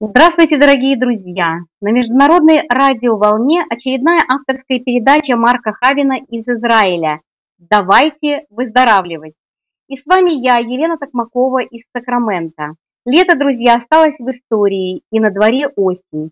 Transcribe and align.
Здравствуйте, 0.00 0.58
дорогие 0.58 0.96
друзья! 0.96 1.58
На 1.80 1.90
международной 1.90 2.60
радиоволне 2.68 3.64
очередная 3.68 4.20
авторская 4.28 4.78
передача 4.78 5.36
Марка 5.36 5.72
Хавина 5.72 6.20
из 6.28 6.46
Израиля 6.46 7.20
«Давайте 7.58 8.46
выздоравливать». 8.48 9.34
И 9.88 9.96
с 9.96 10.06
вами 10.06 10.30
я, 10.30 10.58
Елена 10.58 10.98
Токмакова 10.98 11.62
из 11.62 11.82
Сакрамента. 11.92 12.76
Лето, 13.06 13.36
друзья, 13.36 13.74
осталось 13.74 14.14
в 14.20 14.30
истории, 14.30 15.02
и 15.10 15.18
на 15.18 15.32
дворе 15.32 15.66
осень. 15.74 16.30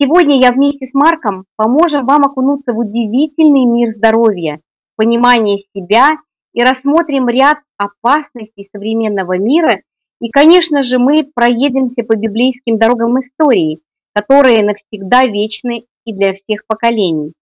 Сегодня 0.00 0.38
я 0.38 0.52
вместе 0.52 0.86
с 0.86 0.94
Марком 0.94 1.44
поможем 1.56 2.06
вам 2.06 2.22
окунуться 2.22 2.72
в 2.72 2.78
удивительный 2.78 3.64
мир 3.64 3.88
здоровья, 3.88 4.60
понимание 4.94 5.58
себя 5.74 6.18
и 6.52 6.62
рассмотрим 6.62 7.28
ряд 7.28 7.58
опасностей 7.78 8.68
современного 8.70 9.38
мира 9.38 9.82
и, 10.20 10.30
конечно 10.30 10.82
же, 10.82 10.98
мы 10.98 11.24
проедемся 11.34 12.02
по 12.02 12.16
библейским 12.16 12.78
дорогам 12.78 13.20
истории, 13.20 13.80
которые 14.14 14.64
навсегда 14.64 15.24
вечны 15.24 15.84
и 16.04 16.12
для 16.12 16.32
всех 16.32 16.66
поколений. 16.66 17.32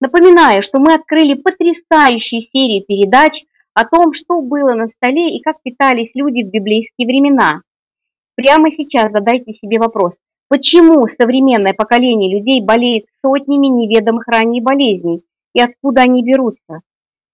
Напоминаю, 0.00 0.62
что 0.62 0.78
мы 0.78 0.94
открыли 0.94 1.34
потрясающие 1.34 2.40
серии 2.40 2.84
передач 2.86 3.44
о 3.74 3.84
том, 3.84 4.14
что 4.14 4.40
было 4.40 4.74
на 4.74 4.88
столе 4.88 5.36
и 5.36 5.42
как 5.42 5.62
питались 5.62 6.12
люди 6.14 6.42
в 6.42 6.50
библейские 6.50 7.06
времена. 7.06 7.62
Прямо 8.36 8.70
сейчас 8.72 9.12
задайте 9.12 9.52
себе 9.52 9.78
вопрос, 9.78 10.16
почему 10.48 11.06
современное 11.06 11.74
поколение 11.74 12.34
людей 12.34 12.62
болеет 12.64 13.06
сотнями 13.24 13.66
неведомых 13.66 14.26
ранее 14.26 14.62
болезней 14.62 15.22
и 15.54 15.60
откуда 15.60 16.02
они 16.02 16.24
берутся? 16.24 16.80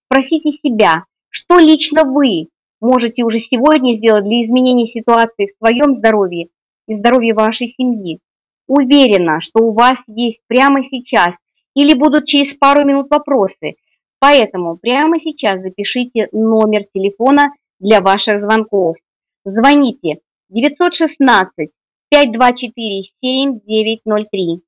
Спросите 0.06 0.51
себя, 0.52 1.04
что 1.30 1.59
лично 1.59 2.04
вы 2.04 2.48
можете 2.80 3.24
уже 3.24 3.38
сегодня 3.38 3.94
сделать 3.94 4.24
для 4.24 4.44
изменения 4.44 4.86
ситуации 4.86 5.46
в 5.46 5.56
своем 5.58 5.94
здоровье 5.94 6.48
и 6.86 6.96
здоровье 6.96 7.34
вашей 7.34 7.68
семьи. 7.68 8.20
Уверена, 8.66 9.40
что 9.40 9.60
у 9.60 9.72
вас 9.72 9.98
есть 10.06 10.40
прямо 10.46 10.82
сейчас 10.82 11.34
или 11.74 11.95
будут 11.95 12.26
через 12.26 12.54
пару 12.54 12.84
минут 12.84 13.09
вопросы, 13.10 13.76
поэтому 14.18 14.76
прямо 14.76 15.20
сейчас 15.20 15.60
запишите 15.60 16.28
номер 16.32 16.84
телефона 16.92 17.52
для 17.78 18.01
ваших 18.01 18.40
звонков. 18.40 18.96
Звоните 19.45 20.18
916 20.48 21.70
524 22.10 23.02
7903. 23.23 24.60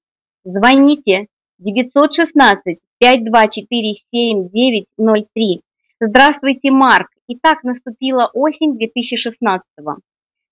Звоните 0.44 1.26
916 1.58 2.78
524 2.98 3.94
7903. 4.12 5.60
Здравствуйте, 6.00 6.70
Марк. 6.70 7.08
Итак, 7.30 7.62
наступила 7.62 8.30
осень 8.32 8.78
2016-го. 8.78 9.98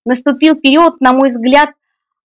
Наступил 0.05 0.55
период, 0.55 1.01
на 1.01 1.11
мой 1.11 1.29
взгляд, 1.29 1.69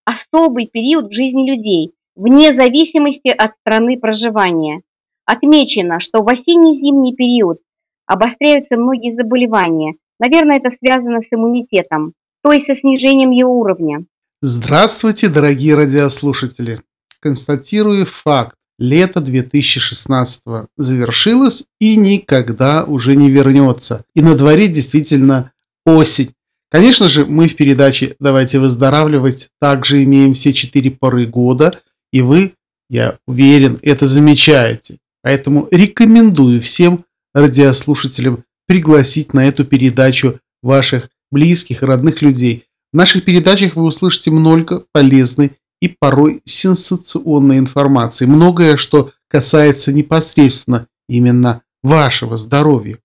особый 0.05 0.67
период 0.67 1.07
в 1.07 1.15
жизни 1.15 1.51
людей, 1.51 1.95
вне 2.15 2.53
зависимости 2.53 3.29
от 3.29 3.53
страны 3.61 3.99
проживания. 3.99 4.83
Отмечено, 5.25 6.01
что 6.01 6.23
в 6.23 6.29
осенне-зимний 6.29 7.17
период 7.17 7.61
обостряются 8.05 8.77
многие 8.77 9.15
заболевания. 9.15 9.95
Наверное, 10.21 10.59
это 10.59 10.69
связано 10.71 11.23
с 11.23 11.33
иммунитетом, 11.33 12.13
то 12.43 12.53
есть 12.53 12.67
со 12.67 12.77
снижением 12.77 13.31
его 13.31 13.59
уровня. 13.59 14.05
Здравствуйте, 14.43 15.29
дорогие 15.29 15.77
радиослушатели! 15.77 16.83
Констатирую 17.21 18.05
факт. 18.05 18.55
Лето 18.83 19.21
2016 19.21 20.41
завершилось 20.77 21.63
и 21.79 21.95
никогда 21.95 22.83
уже 22.83 23.15
не 23.15 23.31
вернется. 23.31 24.05
И 24.17 24.23
на 24.23 24.35
дворе 24.35 24.67
действительно 24.67 25.53
осень. 25.87 26.33
Конечно 26.69 27.09
же, 27.09 27.25
мы 27.25 27.47
в 27.47 27.55
передаче 27.55 28.17
«Давайте 28.19 28.59
выздоравливать» 28.59 29.51
также 29.61 30.03
имеем 30.03 30.35
все 30.35 30.53
четыре 30.53 30.91
поры 30.91 31.27
года, 31.27 31.81
и 32.13 32.23
вы, 32.23 32.55
я 32.91 33.19
уверен, 33.25 33.79
это 33.83 34.09
замечаете. 34.09 34.99
Поэтому 35.23 35.69
рекомендую 35.71 36.61
всем 36.61 37.05
радиослушателям 37.35 38.43
пригласить 38.67 39.33
на 39.33 39.45
эту 39.47 39.65
передачу 39.65 40.41
ваших 40.61 41.09
близких 41.31 41.83
родных 41.83 42.21
людей. 42.21 42.65
В 42.93 42.97
наших 42.97 43.25
передачах 43.25 43.77
вы 43.77 43.85
услышите 43.85 44.33
много 44.33 44.87
полезной 44.93 45.53
и 45.83 45.89
порой 45.89 46.43
сенсационной 46.45 47.59
информации. 47.59 48.25
Многое, 48.25 48.77
что 48.77 49.11
касается 49.29 49.93
непосредственно 49.93 50.87
именно 51.09 51.63
вашего 51.83 52.37
здоровья. 52.37 52.99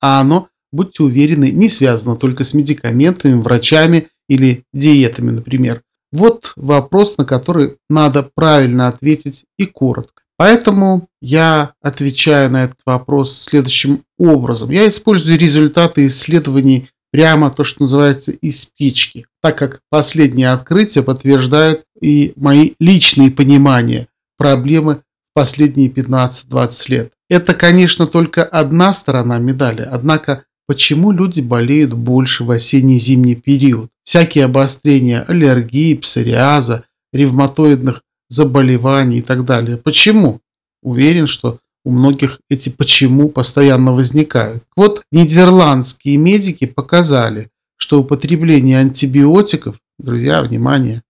А 0.00 0.18
оно, 0.20 0.48
будьте 0.72 1.02
уверены, 1.02 1.50
не 1.50 1.68
связано 1.68 2.16
только 2.16 2.44
с 2.44 2.54
медикаментами, 2.54 3.40
врачами 3.40 4.08
или 4.30 4.64
диетами, 4.72 5.30
например. 5.30 5.82
Вот 6.10 6.54
вопрос, 6.56 7.18
на 7.18 7.26
который 7.26 7.76
надо 7.90 8.22
правильно 8.34 8.88
ответить 8.88 9.44
и 9.58 9.66
коротко. 9.66 10.22
Поэтому 10.38 11.08
я 11.20 11.74
отвечаю 11.82 12.50
на 12.50 12.64
этот 12.64 12.78
вопрос 12.86 13.38
следующим 13.38 14.04
образом. 14.18 14.70
Я 14.70 14.88
использую 14.88 15.38
результаты 15.38 16.06
исследований 16.06 16.88
прямо 17.12 17.50
то, 17.50 17.62
что 17.62 17.82
называется 17.82 18.32
из 18.32 18.62
спички, 18.62 19.26
так 19.40 19.56
как 19.58 19.80
последние 19.90 20.50
открытия 20.50 21.02
подтверждают 21.02 21.84
и 22.00 22.32
мои 22.36 22.72
личные 22.80 23.30
понимания 23.30 24.08
проблемы 24.38 25.02
последние 25.34 25.88
15-20 25.88 26.90
лет. 26.90 27.12
Это, 27.30 27.54
конечно, 27.54 28.06
только 28.06 28.42
одна 28.42 28.92
сторона 28.92 29.38
медали, 29.38 29.82
однако 29.82 30.44
почему 30.66 31.12
люди 31.12 31.40
болеют 31.40 31.92
больше 31.92 32.44
в 32.44 32.50
осенне-зимний 32.50 33.36
период? 33.36 33.90
Всякие 34.04 34.46
обострения 34.46 35.22
аллергии, 35.22 35.94
псориаза, 35.94 36.84
ревматоидных 37.12 38.02
заболеваний 38.28 39.18
и 39.18 39.22
так 39.22 39.44
далее. 39.44 39.76
Почему? 39.76 40.40
Уверен, 40.82 41.26
что 41.26 41.58
у 41.84 41.90
многих 41.90 42.40
эти 42.48 42.68
почему 42.68 43.28
постоянно 43.28 43.92
возникают. 43.92 44.62
Вот 44.76 45.02
нидерландские 45.10 46.16
медики 46.16 46.66
показали, 46.66 47.50
что 47.76 48.00
употребление 48.00 48.78
антибиотиков, 48.78 49.76
друзья, 49.98 50.42
внимание, 50.42 51.02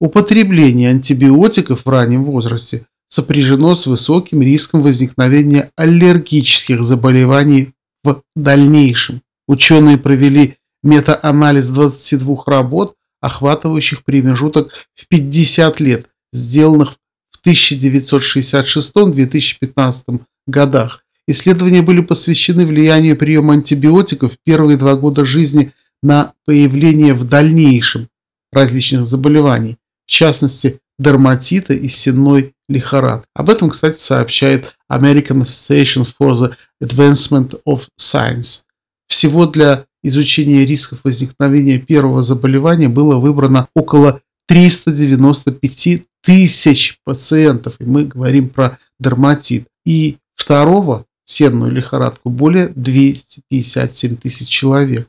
употребление 0.00 0.90
антибиотиков 0.90 1.84
в 1.84 1.88
раннем 1.88 2.24
возрасте 2.24 2.84
сопряжено 3.08 3.74
с 3.74 3.86
высоким 3.86 4.42
риском 4.42 4.82
возникновения 4.82 5.70
аллергических 5.76 6.84
заболеваний 6.84 7.72
в 8.04 8.22
дальнейшем. 8.36 9.22
Ученые 9.46 9.96
провели 9.96 10.56
метаанализ 10.82 11.68
22 11.68 12.42
работ, 12.46 12.94
охватывающих 13.20 14.04
промежуток 14.04 14.72
в 14.94 15.08
50 15.08 15.80
лет, 15.80 16.06
сделанных 16.32 16.97
в 17.42 17.46
1966-2015 17.46 20.20
годах. 20.46 21.04
Исследования 21.26 21.82
были 21.82 22.00
посвящены 22.00 22.64
влиянию 22.66 23.16
приема 23.16 23.54
антибиотиков 23.54 24.32
в 24.32 24.36
первые 24.44 24.78
два 24.78 24.94
года 24.94 25.24
жизни 25.24 25.72
на 26.02 26.34
появление 26.46 27.14
в 27.14 27.28
дальнейшем 27.28 28.08
различных 28.52 29.06
заболеваний, 29.06 29.76
в 30.06 30.10
частности 30.10 30.80
дерматита 30.98 31.74
и 31.74 31.88
сенной 31.88 32.54
лихорадки. 32.68 33.28
Об 33.34 33.50
этом, 33.50 33.70
кстати, 33.70 33.98
сообщает 33.98 34.74
American 34.90 35.42
Association 35.42 36.08
for 36.18 36.32
the 36.32 36.54
Advancement 36.82 37.60
of 37.66 37.82
Science. 38.00 38.62
Всего 39.06 39.46
для 39.46 39.86
изучения 40.02 40.64
рисков 40.64 41.00
возникновения 41.04 41.78
первого 41.78 42.22
заболевания 42.22 42.88
было 42.88 43.18
выбрано 43.18 43.68
около 43.74 44.22
395 44.46 46.04
тысяч 46.22 46.98
пациентов, 47.04 47.76
и 47.78 47.84
мы 47.84 48.04
говорим 48.04 48.48
про 48.48 48.78
дерматит. 48.98 49.66
И 49.84 50.18
второго, 50.34 51.06
сенную 51.24 51.72
лихорадку, 51.72 52.30
более 52.30 52.68
257 52.68 54.16
тысяч 54.16 54.48
человек. 54.48 55.08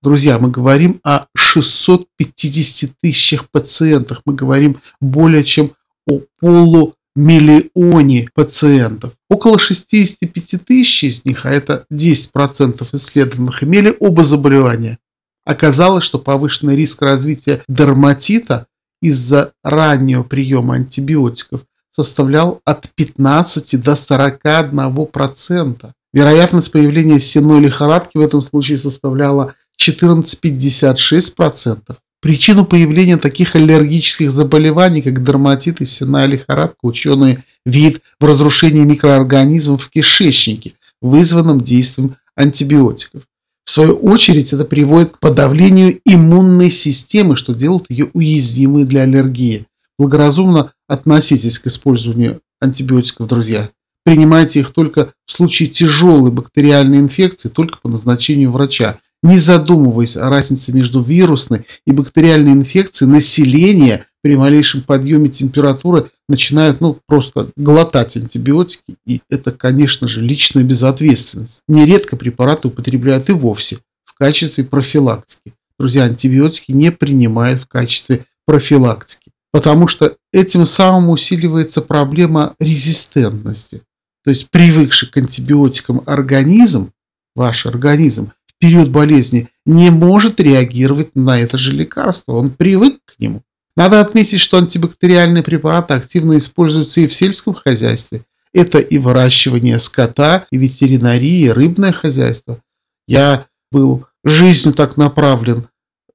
Друзья, 0.00 0.38
мы 0.38 0.50
говорим 0.50 1.00
о 1.02 1.22
650 1.36 2.92
тысячах 3.02 3.50
пациентах, 3.50 4.22
мы 4.24 4.34
говорим 4.34 4.80
более 5.00 5.42
чем 5.42 5.72
о 6.06 6.20
полумиллионе 6.40 8.28
пациентов. 8.32 9.14
Около 9.28 9.58
65 9.58 10.64
тысяч 10.64 11.04
из 11.04 11.24
них, 11.24 11.44
а 11.44 11.50
это 11.50 11.84
10% 11.92 12.86
исследованных, 12.92 13.64
имели 13.64 13.96
оба 13.98 14.22
заболевания. 14.22 14.98
Оказалось, 15.44 16.04
что 16.04 16.18
повышенный 16.18 16.76
риск 16.76 17.02
развития 17.02 17.62
дерматита 17.68 18.66
из-за 19.00 19.52
раннего 19.62 20.22
приема 20.22 20.74
антибиотиков 20.74 21.62
составлял 21.90 22.60
от 22.64 22.88
15 22.94 23.82
до 23.82 23.92
41%. 23.92 25.90
Вероятность 26.12 26.72
появления 26.72 27.20
сенной 27.20 27.60
лихорадки 27.60 28.16
в 28.16 28.20
этом 28.20 28.40
случае 28.40 28.78
составляла 28.78 29.54
14,56%. 29.80 31.96
Причину 32.20 32.64
появления 32.64 33.16
таких 33.16 33.54
аллергических 33.54 34.30
заболеваний, 34.30 35.02
как 35.02 35.22
дерматит 35.22 35.80
и 35.80 35.84
сенная 35.84 36.26
лихорадка, 36.26 36.78
ученые 36.82 37.44
видят 37.64 38.02
в 38.18 38.24
разрушении 38.24 38.84
микроорганизмов 38.84 39.84
в 39.84 39.90
кишечнике, 39.90 40.74
вызванном 41.00 41.60
действием 41.60 42.16
антибиотиков. 42.34 43.22
В 43.68 43.70
свою 43.70 43.96
очередь 43.96 44.54
это 44.54 44.64
приводит 44.64 45.10
к 45.10 45.18
подавлению 45.18 46.00
иммунной 46.06 46.70
системы, 46.70 47.36
что 47.36 47.54
делает 47.54 47.84
ее 47.90 48.08
уязвимой 48.14 48.84
для 48.84 49.02
аллергии. 49.02 49.66
Благоразумно 49.98 50.72
относитесь 50.88 51.58
к 51.58 51.66
использованию 51.66 52.40
антибиотиков, 52.62 53.28
друзья. 53.28 53.68
Принимайте 54.06 54.60
их 54.60 54.70
только 54.70 55.12
в 55.26 55.32
случае 55.32 55.68
тяжелой 55.68 56.32
бактериальной 56.32 56.96
инфекции, 56.96 57.50
только 57.50 57.78
по 57.82 57.90
назначению 57.90 58.52
врача. 58.52 59.00
Не 59.22 59.38
задумываясь 59.38 60.16
о 60.16 60.30
разнице 60.30 60.72
между 60.72 61.02
вирусной 61.02 61.66
и 61.86 61.92
бактериальной 61.92 62.52
инфекцией, 62.52 63.10
население 63.10 64.06
при 64.22 64.36
малейшем 64.36 64.82
подъеме 64.82 65.28
температуры 65.28 66.10
начинает 66.28 66.80
ну, 66.80 66.98
просто 67.06 67.50
глотать 67.56 68.16
антибиотики. 68.16 68.96
И 69.04 69.22
это, 69.28 69.50
конечно 69.50 70.06
же, 70.06 70.20
личная 70.20 70.62
безответственность. 70.62 71.62
Нередко 71.66 72.16
препараты 72.16 72.68
употребляют 72.68 73.28
и 73.28 73.32
вовсе 73.32 73.78
в 74.04 74.14
качестве 74.14 74.64
профилактики. 74.64 75.54
Друзья, 75.78 76.04
антибиотики 76.04 76.72
не 76.72 76.92
принимают 76.92 77.62
в 77.62 77.66
качестве 77.66 78.26
профилактики, 78.46 79.30
потому 79.52 79.88
что 79.88 80.16
этим 80.32 80.64
самым 80.64 81.10
усиливается 81.10 81.82
проблема 81.82 82.54
резистентности. 82.58 83.82
То 84.24 84.30
есть 84.30 84.50
привыкший 84.50 85.08
к 85.08 85.16
антибиотикам 85.16 86.02
организм, 86.06 86.92
ваш 87.34 87.66
организм, 87.66 88.32
период 88.58 88.90
болезни 88.90 89.48
не 89.66 89.90
может 89.90 90.40
реагировать 90.40 91.14
на 91.14 91.40
это 91.40 91.58
же 91.58 91.72
лекарство. 91.72 92.32
Он 92.32 92.50
привык 92.50 93.00
к 93.04 93.18
нему. 93.18 93.42
Надо 93.76 94.00
отметить, 94.00 94.40
что 94.40 94.58
антибактериальные 94.58 95.42
препараты 95.42 95.94
активно 95.94 96.36
используются 96.36 97.00
и 97.00 97.06
в 97.06 97.14
сельском 97.14 97.54
хозяйстве. 97.54 98.24
Это 98.52 98.78
и 98.78 98.98
выращивание 98.98 99.78
скота, 99.78 100.46
и 100.50 100.56
ветеринария, 100.56 101.46
и 101.46 101.52
рыбное 101.52 101.92
хозяйство. 101.92 102.60
Я 103.06 103.46
был 103.70 104.06
жизнью 104.24 104.74
так 104.74 104.96
направлен 104.96 105.68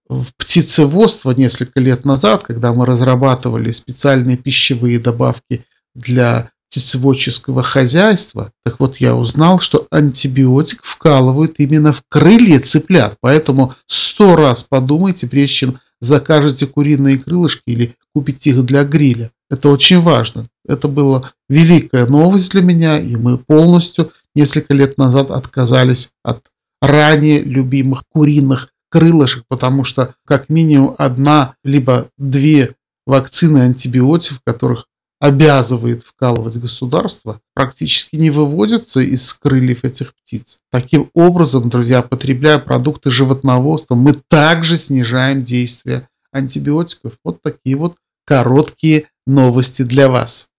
в 0.09 0.33
птицеводство 0.35 1.31
несколько 1.31 1.79
лет 1.79 2.05
назад, 2.05 2.43
когда 2.43 2.73
мы 2.73 2.85
разрабатывали 2.85 3.71
специальные 3.71 4.37
пищевые 4.37 4.99
добавки 4.99 5.65
для 5.95 6.51
птицеводческого 6.73 7.61
хозяйства. 7.61 8.51
Так 8.65 8.79
вот, 8.79 8.97
я 8.97 9.15
узнал, 9.15 9.59
что 9.59 9.85
антибиотик 9.91 10.83
вкалывают 10.83 11.55
именно 11.59 11.93
в 11.93 12.01
крылья 12.09 12.59
цыплят. 12.59 13.15
Поэтому 13.21 13.75
сто 13.85 14.35
раз 14.35 14.63
подумайте, 14.63 15.27
прежде 15.27 15.53
чем 15.55 15.79
закажете 16.01 16.65
куриные 16.65 17.19
крылышки 17.19 17.61
или 17.67 17.95
купите 18.15 18.49
их 18.49 18.65
для 18.65 18.83
гриля. 18.83 19.31
Это 19.51 19.69
очень 19.69 20.01
важно. 20.01 20.45
Это 20.67 20.87
была 20.87 21.33
великая 21.47 22.07
новость 22.07 22.51
для 22.51 22.63
меня, 22.63 22.99
и 22.99 23.15
мы 23.15 23.37
полностью 23.37 24.11
несколько 24.33 24.73
лет 24.73 24.97
назад 24.97 25.29
отказались 25.29 26.09
от 26.23 26.41
ранее 26.81 27.43
любимых 27.43 28.01
куриных 28.09 28.69
крылышек, 28.89 29.43
потому 29.47 29.85
что 29.85 30.15
как 30.25 30.49
минимум 30.49 30.95
одна 30.97 31.53
либо 31.63 32.09
две 32.17 32.73
вакцины 33.05 33.59
антибиотиков, 33.59 34.39
которых 34.43 34.87
обязывает 35.23 36.03
вкалывать 36.03 36.57
государство, 36.57 37.39
практически 37.53 38.17
не 38.17 38.29
выводятся 38.29 38.99
из 38.99 39.31
крыльев 39.31 39.85
этих 39.85 40.13
птиц. 40.13 40.59
Таким 40.69 41.09
образом, 41.13 41.69
друзья, 41.69 42.01
потребляя 42.01 42.59
продукты 42.59 43.09
животноводства, 43.09 43.95
мы 43.95 44.11
также 44.27 44.77
снижаем 44.77 45.45
действие 45.45 46.09
антибиотиков. 46.33 47.13
Вот 47.23 47.41
такие 47.41 47.77
вот 47.77 47.95
короткие 48.25 49.05
новости 49.25 49.83
для 49.83 50.09
вас. 50.09 50.49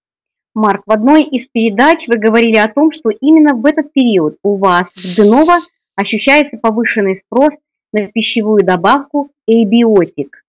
Марк, 0.54 0.84
в 0.86 0.92
одной 0.92 1.24
из 1.24 1.46
передач 1.52 2.08
вы 2.08 2.16
говорили 2.16 2.56
о 2.56 2.68
том, 2.68 2.90
что 2.90 3.10
именно 3.10 3.54
в 3.54 3.66
этот 3.66 3.92
период 3.92 4.38
у 4.42 4.56
вас 4.56 4.88
в 4.96 5.14
Денова 5.14 5.58
ощущается 5.94 6.56
повышенный 6.56 7.16
спрос 7.16 7.52
на 7.92 8.06
пищевую 8.06 8.64
добавку 8.64 9.30
эйбиотик 9.46 10.43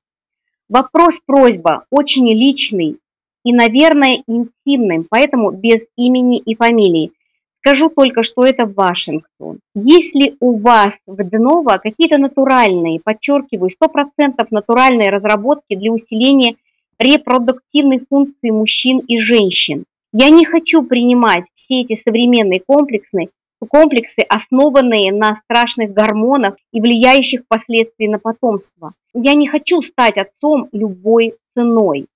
Вопрос-просьба 0.69 1.85
очень 1.91 2.29
личный 2.33 2.99
и, 3.45 3.53
наверное, 3.53 4.23
интимный, 4.27 5.07
поэтому 5.09 5.51
без 5.51 5.85
имени 5.97 6.39
и 6.39 6.55
фамилии. 6.55 7.13
Скажу 7.59 7.89
только, 7.89 8.23
что 8.23 8.45
это 8.45 8.67
Вашингтон. 8.67 9.61
Есть 9.75 10.15
ли 10.15 10.37
у 10.41 10.59
вас 10.59 10.95
в 11.07 11.23
Денова 11.23 11.79
какие-то 11.83 12.19
натуральные, 12.19 13.01
подчеркиваю, 13.01 13.71
100% 13.71 14.47
натуральные 14.51 15.11
разработки 15.11 15.75
для 15.75 15.93
усиления 15.93 16.57
репродуктивной 16.99 18.03
функции 18.09 18.51
мужчин 18.51 18.99
и 19.01 19.19
женщин? 19.19 19.85
Я 20.13 20.31
не 20.31 20.45
хочу 20.45 20.83
принимать 20.83 21.45
все 21.55 21.81
эти 21.81 21.95
современные 21.95 22.61
комплексные 22.61 23.31
комплексы, 23.67 24.21
основанные 24.29 25.13
на 25.13 25.35
страшных 25.37 25.93
гормонах 25.93 26.57
и 26.73 26.81
влияющих 26.81 27.43
впоследствии 27.43 28.07
на 28.07 28.19
потомство. 28.19 28.95
Я 29.15 29.35
не 29.35 29.47
хочу 29.47 29.83
стать 29.83 30.19
отцом 30.19 30.69
любой 30.73 31.35
ценой. 31.55 32.07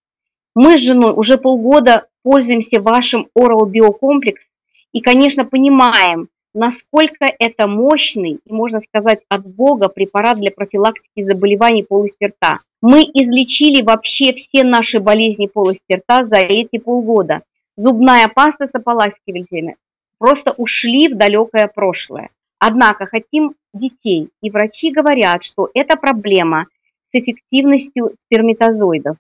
Мы 0.55 0.77
с 0.77 0.81
женой 0.81 1.13
уже 1.15 1.39
полгода 1.39 2.07
пользуемся 2.23 2.81
вашим 2.81 3.29
Oral 3.37 3.69
Биокомплекс 3.69 4.45
и, 4.93 5.01
конечно, 5.01 5.45
понимаем, 5.45 6.29
насколько 6.55 7.33
это 7.39 7.69
мощный 7.69 8.41
и, 8.45 8.53
можно 8.53 8.81
сказать, 8.81 9.21
от 9.29 9.47
Бога 9.47 9.89
препарат 9.89 10.39
для 10.39 10.51
профилактики 10.51 11.23
заболеваний 11.23 11.85
полости 11.85 12.25
рта. 12.25 12.61
Мы 12.81 13.03
излечили 13.03 13.83
вообще 13.83 14.33
все 14.33 14.65
наши 14.65 15.01
болезни 15.01 15.47
полости 15.47 15.95
рта 15.95 16.27
за 16.27 16.37
эти 16.37 16.79
полгода. 16.79 17.43
Зубная 17.77 18.29
паста 18.29 18.67
с 18.67 18.75
ополаскивателями, 18.75 19.77
просто 20.19 20.53
ушли 20.57 21.09
в 21.09 21.17
далекое 21.17 21.69
прошлое. 21.69 22.31
Однако 22.59 23.07
хотим 23.07 23.55
детей, 23.73 24.31
и 24.43 24.51
врачи 24.51 24.91
говорят, 24.91 25.45
что 25.45 25.71
это 25.75 25.97
проблема 25.97 26.67
с 27.11 27.15
эффективностью 27.15 28.13
сперматозоидов. 28.15 29.17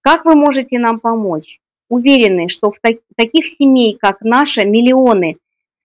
Как 0.00 0.24
вы 0.24 0.34
можете 0.34 0.78
нам 0.78 1.00
помочь? 1.00 1.60
Уверены, 1.88 2.48
что 2.48 2.70
в 2.70 2.78
так 2.80 2.98
таких 3.16 3.46
семей, 3.46 3.96
как 4.00 4.20
наша, 4.20 4.64
миллионы. 4.64 5.38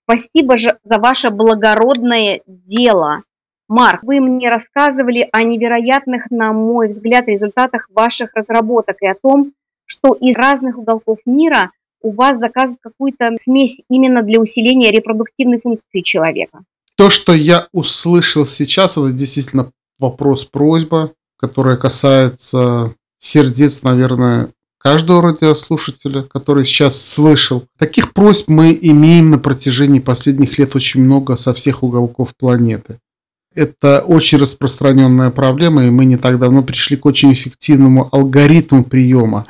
Спасибо 0.04 0.58
же 0.58 0.78
за 0.84 1.00
ваше 1.00 1.30
благородное 1.30 2.42
дело. 2.46 3.24
Марк, 3.68 4.04
вы 4.04 4.20
мне 4.20 4.50
рассказывали 4.50 5.28
о 5.32 5.44
невероятных, 5.44 6.30
на 6.30 6.52
мой 6.52 6.90
взгляд, 6.90 7.28
результатах 7.28 7.90
ваших 7.90 8.36
разработок 8.36 8.98
и 9.02 9.08
о 9.08 9.16
том, 9.16 9.54
что 9.86 10.14
из 10.14 10.36
разных 10.36 10.78
уголков 10.78 11.20
мира– 11.26 11.72
у 12.04 12.12
вас 12.12 12.38
заказывают 12.38 12.82
какую-то 12.82 13.32
смесь 13.42 13.78
именно 13.90 14.22
для 14.22 14.40
усиления 14.40 14.92
репродуктивной 14.92 15.60
функции 15.60 16.02
человека? 16.02 16.64
То, 16.96 17.10
что 17.10 17.34
я 17.34 17.68
услышал 17.72 18.46
сейчас, 18.46 18.98
это 18.98 19.12
действительно 19.12 19.72
вопрос-просьба, 19.98 21.14
которая 21.38 21.78
касается 21.78 22.94
сердец, 23.18 23.82
наверное, 23.82 24.52
каждого 24.78 25.22
радиослушателя, 25.22 26.24
который 26.24 26.66
сейчас 26.66 27.02
слышал. 27.02 27.64
Таких 27.78 28.14
просьб 28.14 28.50
мы 28.50 28.78
имеем 28.80 29.32
на 29.32 29.40
протяжении 29.40 30.02
последних 30.02 30.60
лет 30.60 30.76
очень 30.76 31.02
много 31.02 31.38
со 31.38 31.54
всех 31.54 31.84
уголков 31.84 32.36
планеты. 32.38 33.00
Это 33.56 34.02
очень 34.02 34.40
распространенная 34.40 35.32
проблема, 35.32 35.86
и 35.86 35.90
мы 35.90 36.06
не 36.06 36.18
так 36.18 36.40
давно 36.40 36.64
пришли 36.64 36.98
к 36.98 37.06
очень 37.06 37.34
эффективному 37.34 38.10
алгоритму 38.12 38.84
приема. 38.84 39.46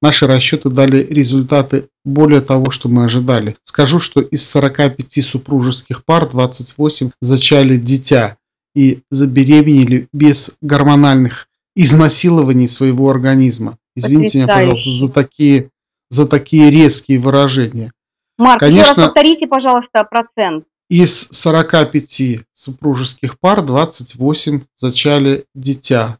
Наши 0.00 0.26
расчеты 0.26 0.70
дали 0.70 1.02
результаты 1.02 1.88
более 2.04 2.40
того, 2.40 2.70
что 2.70 2.88
мы 2.88 3.04
ожидали. 3.04 3.56
Скажу, 3.64 3.98
что 3.98 4.20
из 4.20 4.48
45 4.48 5.24
супружеских 5.24 6.04
пар 6.04 6.28
28 6.28 7.10
зачали 7.20 7.76
дитя 7.76 8.36
и 8.74 9.00
забеременели 9.10 10.08
без 10.12 10.56
гормональных 10.60 11.48
изнасилований 11.74 12.68
своего 12.68 13.10
организма. 13.10 13.76
Извините 13.96 14.38
меня, 14.38 14.46
пожалуйста, 14.46 14.90
за 14.90 15.12
такие, 15.12 15.70
за 16.10 16.26
такие 16.26 16.70
резкие 16.70 17.18
выражения. 17.18 17.92
Марк, 18.36 18.60
Конечно, 18.60 18.92
еще 18.92 19.00
раз 19.00 19.06
повторите, 19.06 19.46
пожалуйста, 19.48 20.04
процент. 20.04 20.64
Из 20.88 21.28
45 21.28 22.46
супружеских 22.52 23.38
пар 23.40 23.62
28 23.62 24.60
зачали 24.76 25.44
дитя. 25.54 26.18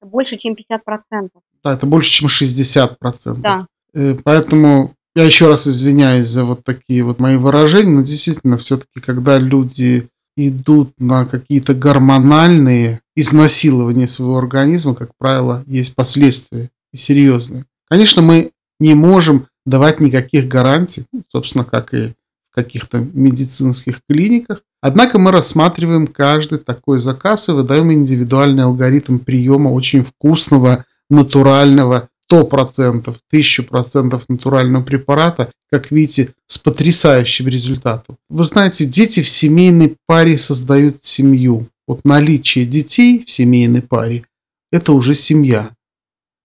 Больше, 0.00 0.36
чем 0.36 0.54
50%. 0.54 1.30
Да, 1.64 1.74
это 1.74 1.86
больше, 1.86 2.10
чем 2.10 2.28
60%. 2.28 3.40
Да. 3.40 3.66
Э, 3.94 4.16
поэтому 4.22 4.94
я 5.14 5.24
еще 5.24 5.48
раз 5.48 5.66
извиняюсь 5.68 6.28
за 6.28 6.44
вот 6.44 6.64
такие 6.64 7.04
вот 7.04 7.20
мои 7.20 7.36
выражения, 7.36 7.90
но 7.90 8.02
действительно, 8.02 8.56
все-таки, 8.56 9.00
когда 9.00 9.38
люди 9.38 10.08
идут 10.36 10.94
на 10.98 11.26
какие-то 11.26 11.74
гормональные 11.74 13.00
изнасилования 13.14 14.08
своего 14.08 14.38
организма, 14.38 14.94
как 14.94 15.10
правило, 15.18 15.62
есть 15.66 15.94
последствия 15.94 16.70
и 16.92 16.96
серьезные. 16.96 17.66
Конечно, 17.88 18.22
мы 18.22 18.52
не 18.80 18.94
можем 18.94 19.48
давать 19.66 20.00
никаких 20.00 20.48
гарантий, 20.48 21.04
ну, 21.12 21.22
собственно, 21.28 21.64
как 21.64 21.92
и 21.92 22.14
в 22.50 22.54
каких-то 22.54 22.98
медицинских 22.98 24.00
клиниках. 24.08 24.62
Однако 24.80 25.18
мы 25.18 25.30
рассматриваем 25.30 26.06
каждый 26.06 26.58
такой 26.58 26.98
заказ 26.98 27.48
и 27.48 27.52
выдаем 27.52 27.92
индивидуальный 27.92 28.64
алгоритм 28.64 29.18
приема 29.18 29.68
очень 29.68 30.04
вкусного, 30.04 30.86
натурального, 31.10 32.08
100%, 32.30 33.16
1000% 33.32 34.22
натурального 34.28 34.82
препарата, 34.82 35.50
как 35.70 35.90
видите, 35.90 36.34
с 36.46 36.58
потрясающим 36.58 37.48
результатом. 37.48 38.16
Вы 38.28 38.44
знаете, 38.44 38.84
дети 38.84 39.22
в 39.22 39.28
семейной 39.28 39.96
паре 40.06 40.38
создают 40.38 41.04
семью. 41.04 41.68
Вот 41.86 42.04
наличие 42.04 42.64
детей 42.64 43.24
в 43.26 43.30
семейной 43.30 43.82
паре– 43.82 44.24
это 44.72 44.92
уже 44.92 45.14
семья. 45.14 45.70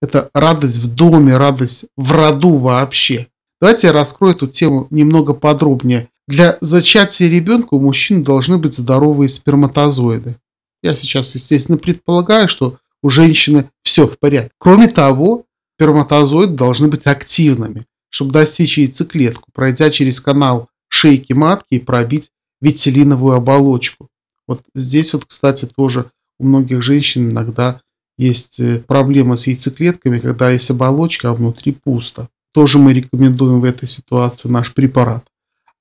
Это 0.02 0.30
радость 0.34 0.80
в 0.80 0.94
доме, 0.94 1.38
радость 1.38 1.86
в 1.96 2.12
роду 2.12 2.58
вообще. 2.58 3.28
Давайте 3.60 3.88
я 3.88 3.94
раскрою 3.94 4.36
эту 4.36 4.48
тему 4.48 4.88
немного 4.92 5.34
подробнее. 5.34 6.10
Для 6.28 6.58
зачатия 6.62 7.30
ребенка 7.30 7.74
у 7.74 7.80
мужчин 7.80 8.22
должны 8.22 8.58
быть 8.58 8.76
здоровые 8.76 9.30
сперматозоиды. 9.30 10.38
Я 10.84 10.94
сейчас, 10.94 11.34
естественно, 11.34 11.78
предполагаю, 11.78 12.48
что 12.48 12.78
у 13.02 13.10
женщины 13.10 13.70
все 13.84 14.08
в 14.08 14.18
порядке. 14.20 14.52
Кроме 14.58 14.88
того, 14.88 15.46
сперматозоиды 15.76 16.54
должны 16.54 16.88
быть 16.88 17.06
активными, 17.06 17.84
чтобы 18.10 18.32
достичь 18.32 18.78
яйцеклетку, 18.78 19.50
пройдя 19.54 19.90
через 19.90 20.20
канал 20.20 20.70
шейки 20.90 21.34
матки 21.34 21.76
и 21.76 21.80
пробить 21.80 22.32
витилиновую 22.62 23.36
оболочку. 23.36 24.10
Вот 24.48 24.64
здесь 24.74 25.14
вот, 25.14 25.26
кстати, 25.26 25.66
тоже 25.66 26.10
у 26.40 26.46
многих 26.46 26.82
женщин 26.82 27.30
иногда 27.30 27.82
есть 28.18 28.60
э, 28.60 28.80
проблемы 28.80 29.38
с 29.38 29.46
яйцеклетками, 29.46 30.20
когда 30.20 30.50
есть 30.50 30.70
оболочка, 30.72 31.30
а 31.30 31.34
внутри 31.34 31.74
пусто. 31.74 32.30
Тоже 32.52 32.80
мы 32.80 32.94
рекомендуем 32.94 33.62
в 33.62 33.66
этой 33.66 33.88
ситуации 33.88 34.50
наш 34.50 34.74
препарат. 34.74 35.28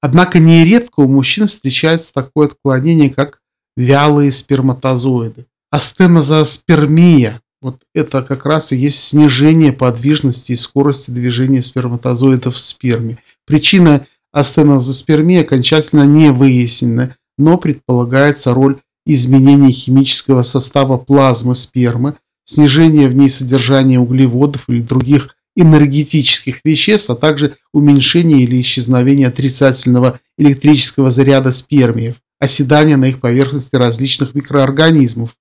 Однако 0.00 0.38
нередко 0.38 1.00
у 1.00 1.08
мужчин 1.08 1.46
встречается 1.46 2.12
такое 2.12 2.48
отклонение, 2.48 3.08
как 3.08 3.40
вялые 3.76 4.30
сперматозоиды. 4.32 5.46
Астенозоспермия 5.70 7.40
вот 7.62 7.80
это 7.94 8.22
как 8.22 8.46
раз 8.46 8.72
и 8.72 8.76
есть 8.76 9.00
снижение 9.00 9.72
подвижности 9.72 10.52
и 10.52 10.56
скорости 10.56 11.10
движения 11.10 11.62
сперматозоидов 11.62 12.54
в 12.54 12.60
сперме. 12.60 13.18
Причина 13.46 14.06
астенозоспермии 14.32 15.40
окончательно 15.40 16.04
не 16.04 16.30
выяснена, 16.30 17.16
но 17.38 17.58
предполагается 17.58 18.54
роль 18.54 18.80
изменения 19.06 19.72
химического 19.72 20.42
состава 20.42 20.96
плазмы 20.96 21.54
спермы, 21.54 22.16
снижение 22.44 23.08
в 23.08 23.16
ней 23.16 23.30
содержания 23.30 23.98
углеводов 23.98 24.68
или 24.68 24.80
других 24.80 25.34
энергетических 25.56 26.60
веществ, 26.64 27.08
а 27.10 27.16
также 27.16 27.56
уменьшение 27.72 28.42
или 28.42 28.60
исчезновение 28.60 29.28
отрицательного 29.28 30.20
электрического 30.36 31.10
заряда 31.10 31.50
спермиев, 31.50 32.16
оседание 32.38 32.96
на 32.96 33.06
их 33.06 33.20
поверхности 33.20 33.74
различных 33.74 34.34
микроорганизмов. 34.34 35.34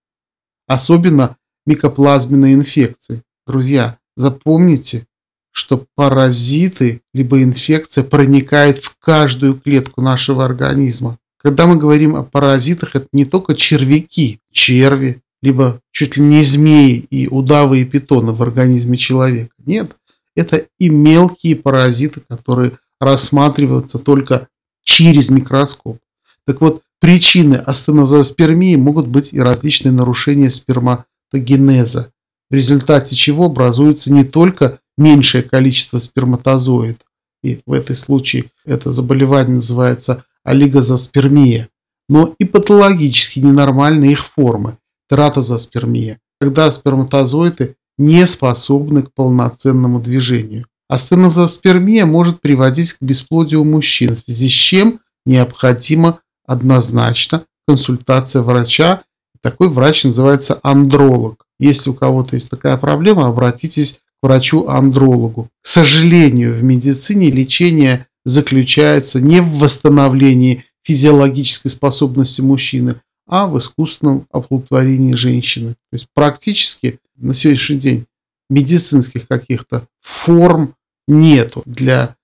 Особенно 0.68 1.38
микоплазменной 1.66 2.54
инфекции. 2.54 3.24
Друзья, 3.46 3.98
запомните, 4.16 5.06
что 5.52 5.86
паразиты 5.96 7.02
либо 7.14 7.42
инфекция 7.42 8.04
проникает 8.04 8.80
в 8.80 8.98
каждую 8.98 9.60
клетку 9.60 10.02
нашего 10.02 10.44
организма. 10.44 11.18
Когда 11.38 11.68
мы 11.68 11.78
говорим 11.78 12.16
о 12.16 12.24
паразитах, 12.24 12.96
это 12.96 13.08
не 13.14 13.24
только 13.24 13.56
червяки, 13.56 14.40
черви, 14.52 15.22
либо 15.42 15.82
чуть 15.92 16.18
ли 16.18 16.24
не 16.24 16.44
змеи 16.44 17.06
и 17.10 17.28
удавы 17.28 17.82
и 17.82 17.86
питоны 17.86 18.32
в 18.32 18.42
организме 18.42 18.98
человека. 18.98 19.54
Нет, 19.66 19.96
это 20.36 20.68
и 20.80 20.90
мелкие 20.90 21.56
паразиты, 21.56 22.22
которые 22.28 22.80
рассматриваются 23.00 24.00
только 24.00 24.48
через 24.84 25.30
микроскоп. 25.30 26.00
Так 26.46 26.62
вот, 26.62 26.82
причины 27.00 27.56
астенозооспермии 27.56 28.76
могут 28.76 29.08
быть 29.08 29.34
и 29.34 29.40
различные 29.40 29.92
нарушения 29.92 30.50
сперма 30.50 31.06
генеза, 31.34 32.12
в 32.50 32.54
результате 32.54 33.16
чего 33.16 33.46
образуется 33.46 34.12
не 34.12 34.24
только 34.24 34.80
меньшее 34.98 35.44
количество 35.44 35.98
сперматозоид, 35.98 37.02
и 37.44 37.60
в 37.66 37.74
этой 37.74 37.96
случае 37.96 38.52
это 38.66 38.92
заболевание 38.92 39.56
называется 39.56 40.24
олигозоспермия, 40.44 41.70
но 42.08 42.34
и 42.40 42.46
патологически 42.46 43.40
ненормальные 43.40 44.14
их 44.14 44.26
формы, 44.26 44.78
тератозоспермия, 45.10 46.20
когда 46.40 46.72
сперматозоиды 46.72 47.76
не 47.98 48.26
способны 48.26 49.04
к 49.04 49.14
полноценному 49.14 50.00
движению. 50.00 50.66
Астенозоспермия 50.88 52.06
может 52.06 52.42
приводить 52.42 52.94
к 52.94 53.02
бесплодию 53.02 53.64
мужчин, 53.64 54.16
в 54.16 54.20
связи 54.20 54.50
с 54.50 54.54
чем 54.54 55.00
необходима 55.26 56.20
однозначно 56.46 57.46
консультация 57.68 58.42
врача 58.42 59.04
такой 59.46 59.70
врач 59.70 60.06
называется 60.06 60.60
андролог. 60.64 61.46
Если 61.60 61.92
у 61.92 61.94
кого-то 61.94 62.36
есть 62.36 62.50
такая 62.50 62.78
проблема, 62.78 63.28
обратитесь 63.28 64.00
к 64.20 64.26
врачу-андрологу. 64.26 65.50
К 65.62 65.68
сожалению, 65.68 66.56
в 66.56 66.64
медицине 66.64 67.30
лечение 67.30 68.08
заключается 68.26 69.22
не 69.22 69.42
в 69.42 69.60
восстановлении 69.60 70.66
физиологической 70.82 71.70
способности 71.70 72.42
мужчины, 72.42 73.02
а 73.28 73.46
в 73.46 73.60
искусственном 73.60 74.26
оплодотворении 74.32 75.14
женщины. 75.14 75.76
То 75.92 75.94
есть 75.94 76.08
практически 76.16 77.00
на 77.16 77.36
сегодняшний 77.36 77.78
день 77.78 78.06
медицинских 78.50 79.28
каких-то 79.28 79.88
форм 80.02 80.74
нету 81.08 81.62
для 81.68 82.16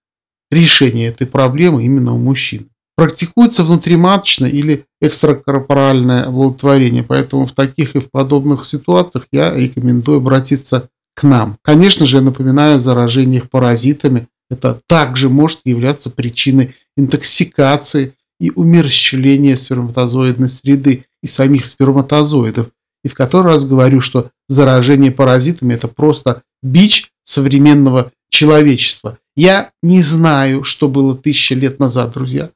решения 0.49 1.09
этой 1.09 1.27
проблемы 1.27 1.85
именно 1.85 2.15
у 2.15 2.17
мужчин. 2.17 2.70
Практикуется 3.01 3.63
внутриматочное 3.63 4.51
или 4.51 4.85
экстракорпоральное 5.01 6.25
оплодотворение, 6.25 7.01
поэтому 7.01 7.47
в 7.47 7.51
таких 7.51 7.95
и 7.95 7.99
в 7.99 8.11
подобных 8.11 8.63
ситуациях 8.63 9.25
я 9.31 9.51
рекомендую 9.55 10.17
обратиться 10.17 10.89
к 11.15 11.23
нам. 11.23 11.57
Конечно 11.63 12.05
же, 12.05 12.17
я 12.17 12.21
напоминаю 12.21 12.77
о 12.77 12.79
заражениях 12.79 13.49
паразитами. 13.49 14.27
Это 14.51 14.79
также 14.85 15.29
может 15.29 15.61
являться 15.65 16.11
причиной 16.11 16.75
интоксикации 16.95 18.13
и 18.39 18.51
умерщвления 18.51 19.55
сперматозоидной 19.55 20.49
среды 20.49 21.05
и 21.23 21.27
самих 21.27 21.65
сперматозоидов. 21.65 22.67
И 23.03 23.07
в 23.07 23.15
который 23.15 23.47
раз 23.47 23.65
говорю, 23.65 24.01
что 24.01 24.29
заражение 24.47 25.09
паразитами– 25.09 25.73
это 25.75 25.87
просто 25.87 26.43
бич 26.61 27.09
современного 27.23 28.11
человечества. 28.29 29.17
Я 29.35 29.71
не 29.81 30.03
знаю, 30.03 30.63
что 30.63 30.87
было 30.87 31.17
тысячи 31.17 31.53
лет 31.53 31.79
назад, 31.79 32.13
друзья. 32.13 32.51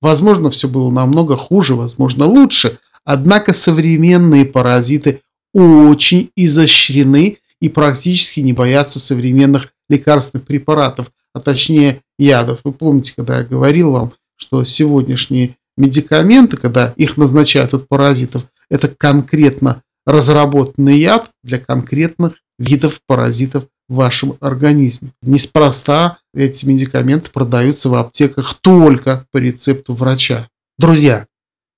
Возможно, 0.00 0.50
все 0.50 0.68
было 0.68 0.90
намного 0.90 1.36
хуже, 1.36 1.74
возможно, 1.74 2.24
лучше. 2.24 2.78
Однако 3.04 3.54
современные 3.54 4.44
паразиты 4.44 5.22
очень 5.52 6.30
изощрены 6.36 7.38
и 7.60 7.68
практически 7.68 8.40
не 8.40 8.52
боятся 8.52 8.98
современных 8.98 9.72
лекарственных 9.88 10.46
препаратов, 10.46 11.10
а 11.34 11.40
точнее 11.40 12.02
ядов. 12.18 12.60
Вы 12.64 12.72
помните, 12.72 13.12
когда 13.16 13.38
я 13.38 13.44
говорил 13.44 13.92
вам, 13.92 14.12
что 14.36 14.64
сегодняшние 14.64 15.56
медикаменты, 15.76 16.56
когда 16.56 16.92
их 16.96 17.16
назначают 17.16 17.74
от 17.74 17.88
паразитов, 17.88 18.44
это 18.70 18.88
конкретно 18.88 19.82
разработанный 20.06 20.98
яд 20.98 21.30
для 21.42 21.58
конкретных 21.58 22.34
видов 22.58 23.00
паразитов 23.06 23.64
в 23.90 23.96
вашем 23.96 24.38
организме. 24.40 25.12
Неспроста 25.20 26.18
эти 26.32 26.64
медикаменты 26.64 27.30
продаются 27.30 27.90
в 27.90 27.94
аптеках 27.96 28.54
только 28.54 29.26
по 29.32 29.38
рецепту 29.38 29.94
врача. 29.94 30.48
Друзья, 30.78 31.26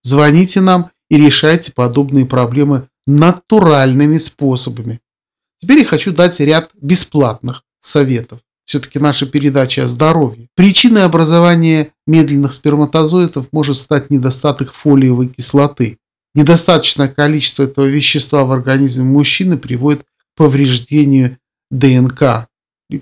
звоните 0.03 0.61
нам 0.61 0.91
и 1.11 1.17
решайте 1.17 1.73
подобные 1.73 2.27
проблемы 2.27 2.87
натуральными 3.07 4.19
способами. 4.19 5.01
Теперь 5.61 5.81
я 5.81 5.85
хочу 5.87 6.13
дать 6.13 6.39
ряд 6.39 6.71
бесплатных 6.81 7.65
советов. 7.81 8.41
Все-таки 8.67 8.99
наша 8.99 9.27
передача 9.27 9.85
о 9.85 9.89
здоровье. 9.89 10.49
Причиной 10.55 11.05
образования 11.05 11.93
медленных 12.07 12.53
сперматозоидов 12.53 13.47
может 13.53 13.77
стать 13.77 14.11
недостаток 14.11 14.73
фолиевой 14.73 15.29
кислоты. 15.29 15.99
Недостаточное 16.35 17.09
количество 17.09 17.65
этого 17.65 17.87
вещества 17.87 18.45
в 18.45 18.53
организме 18.53 19.05
мужчины 19.05 19.57
приводит 19.57 20.03
к 20.03 20.37
повреждению 20.37 21.39
ДНК, 21.73 22.49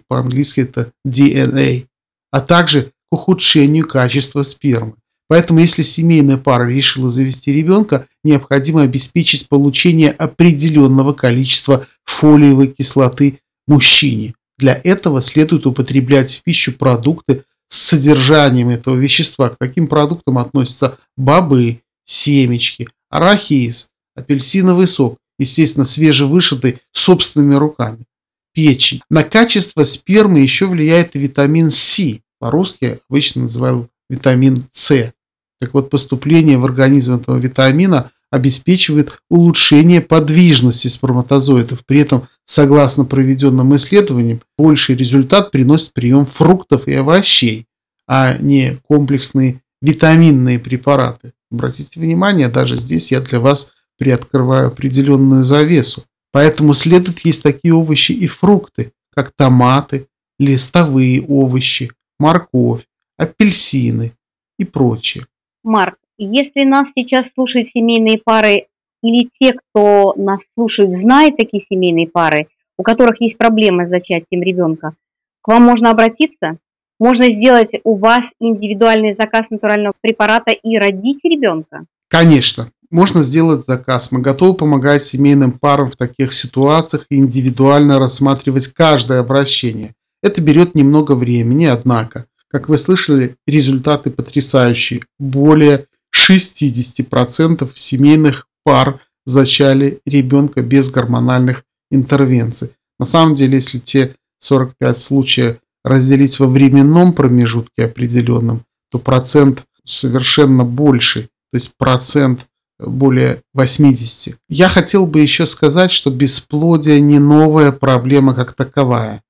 по-английски 0.08 0.60
это 0.60 0.92
DNA, 1.06 1.86
а 2.30 2.40
также 2.40 2.84
к 2.84 2.92
ухудшению 3.10 3.86
качества 3.86 4.42
спермы. 4.42 4.94
Поэтому, 5.28 5.60
если 5.60 5.82
семейная 5.82 6.38
пара 6.38 6.68
решила 6.68 7.08
завести 7.08 7.52
ребенка, 7.52 8.08
необходимо 8.24 8.82
обеспечить 8.82 9.48
получение 9.48 10.10
определенного 10.10 11.12
количества 11.12 11.86
фолиевой 12.04 12.68
кислоты 12.68 13.38
мужчине. 13.68 14.34
Для 14.58 14.80
этого 14.82 15.20
следует 15.20 15.66
употреблять 15.66 16.34
в 16.34 16.42
пищу 16.42 16.72
продукты 16.72 17.44
с 17.68 17.78
содержанием 17.78 18.70
этого 18.70 18.96
вещества. 18.96 19.50
К 19.50 19.56
таким 19.58 19.86
продуктам 19.86 20.38
относятся 20.38 20.98
бобы, 21.16 21.80
семечки, 22.04 22.88
арахис, 23.08 23.88
апельсиновый 24.16 24.88
сок, 24.88 25.16
естественно, 25.38 25.84
свежевышитый 25.84 26.80
собственными 26.92 27.54
руками, 27.54 28.04
печень. 28.52 29.00
На 29.10 29.24
качество 29.24 29.84
спермы 29.84 30.40
еще 30.40 30.66
влияет 30.66 31.14
витамин 31.14 31.70
С, 31.70 32.18
по-русски 32.38 33.00
обычно 33.08 33.42
называют 33.42 33.88
витамин 34.08 34.64
С. 34.72 35.12
Так 35.60 35.74
вот, 35.74 35.90
поступление 35.90 36.58
в 36.58 36.64
организм 36.64 37.14
этого 37.14 37.36
витамина 37.36 38.10
обеспечивает 38.30 39.18
улучшение 39.28 40.00
подвижности 40.00 40.88
сперматозоидов. 40.88 41.84
При 41.84 42.00
этом, 42.00 42.28
согласно 42.46 43.04
проведенным 43.04 43.74
исследованиям, 43.74 44.40
больший 44.56 44.94
результат 44.94 45.50
приносит 45.50 45.92
прием 45.92 46.26
фруктов 46.26 46.86
и 46.86 46.94
овощей, 46.94 47.66
а 48.06 48.36
не 48.38 48.78
комплексные 48.88 49.62
витаминные 49.82 50.58
препараты. 50.58 51.32
Обратите 51.50 51.98
внимание, 51.98 52.48
даже 52.48 52.76
здесь 52.76 53.10
я 53.10 53.20
для 53.20 53.40
вас 53.40 53.72
приоткрываю 53.98 54.68
определенную 54.68 55.44
завесу. 55.44 56.04
Поэтому 56.32 56.74
следует 56.74 57.20
есть 57.20 57.42
такие 57.42 57.74
овощи 57.74 58.12
и 58.12 58.26
фрукты, 58.26 58.92
как 59.14 59.32
томаты, 59.32 60.06
листовые 60.38 61.22
овощи, 61.22 61.90
морковь, 62.18 62.86
апельсины 63.16 64.12
и 64.58 64.64
прочее. 64.64 65.26
Марк, 65.62 65.98
если 66.16 66.64
нас 66.64 66.88
сейчас 66.94 67.30
слушают 67.34 67.68
семейные 67.68 68.18
пары 68.18 68.66
или 69.02 69.28
те, 69.38 69.54
кто 69.54 70.14
нас 70.16 70.40
слушает, 70.54 70.92
знает 70.92 71.36
такие 71.36 71.62
семейные 71.68 72.08
пары, 72.08 72.48
у 72.78 72.82
которых 72.82 73.20
есть 73.20 73.36
проблемы 73.36 73.86
с 73.86 73.90
зачатием 73.90 74.42
ребенка, 74.42 74.94
к 75.42 75.48
вам 75.48 75.62
можно 75.64 75.90
обратиться? 75.90 76.58
Можно 76.98 77.30
сделать 77.30 77.72
у 77.84 77.96
вас 77.96 78.26
индивидуальный 78.40 79.14
заказ 79.14 79.46
натурального 79.48 79.94
препарата 80.00 80.50
и 80.50 80.76
родить 80.76 81.24
ребенка? 81.24 81.86
Конечно, 82.08 82.70
можно 82.90 83.22
сделать 83.22 83.64
заказ. 83.64 84.12
Мы 84.12 84.20
готовы 84.20 84.54
помогать 84.54 85.04
семейным 85.04 85.52
парам 85.52 85.90
в 85.90 85.96
таких 85.96 86.32
ситуациях 86.32 87.06
и 87.10 87.16
индивидуально 87.16 87.98
рассматривать 87.98 88.68
каждое 88.68 89.20
обращение. 89.20 89.94
Это 90.22 90.40
берет 90.40 90.74
немного 90.74 91.14
времени, 91.14 91.66
однако 91.66 92.26
как 92.50 92.68
вы 92.68 92.78
слышали, 92.78 93.36
результаты 93.46 94.10
потрясающие. 94.10 95.02
Более 95.18 95.86
60% 96.14 97.70
семейных 97.74 98.48
пар 98.64 99.00
зачали 99.24 100.00
ребенка 100.04 100.62
без 100.62 100.90
гормональных 100.90 101.62
интервенций. 101.90 102.72
На 102.98 103.06
самом 103.06 103.36
деле, 103.36 103.56
если 103.56 103.78
те 103.78 104.16
45 104.40 105.00
случаев 105.00 105.56
разделить 105.84 106.38
во 106.40 106.48
временном 106.48 107.12
промежутке 107.12 107.84
определенном, 107.84 108.64
то 108.90 108.98
процент 108.98 109.64
совершенно 109.84 110.64
больше, 110.64 111.22
то 111.52 111.56
есть 111.56 111.74
процент 111.78 112.46
более 112.80 113.42
80. 113.54 114.36
Я 114.48 114.68
хотел 114.68 115.06
бы 115.06 115.20
еще 115.20 115.46
сказать, 115.46 115.90
что 115.90 116.10
бесплодие 116.10 117.00
не 117.00 117.18
новая 117.18 117.72
проблема 117.72 118.34
как 118.34 118.54
таковая. 118.54 119.22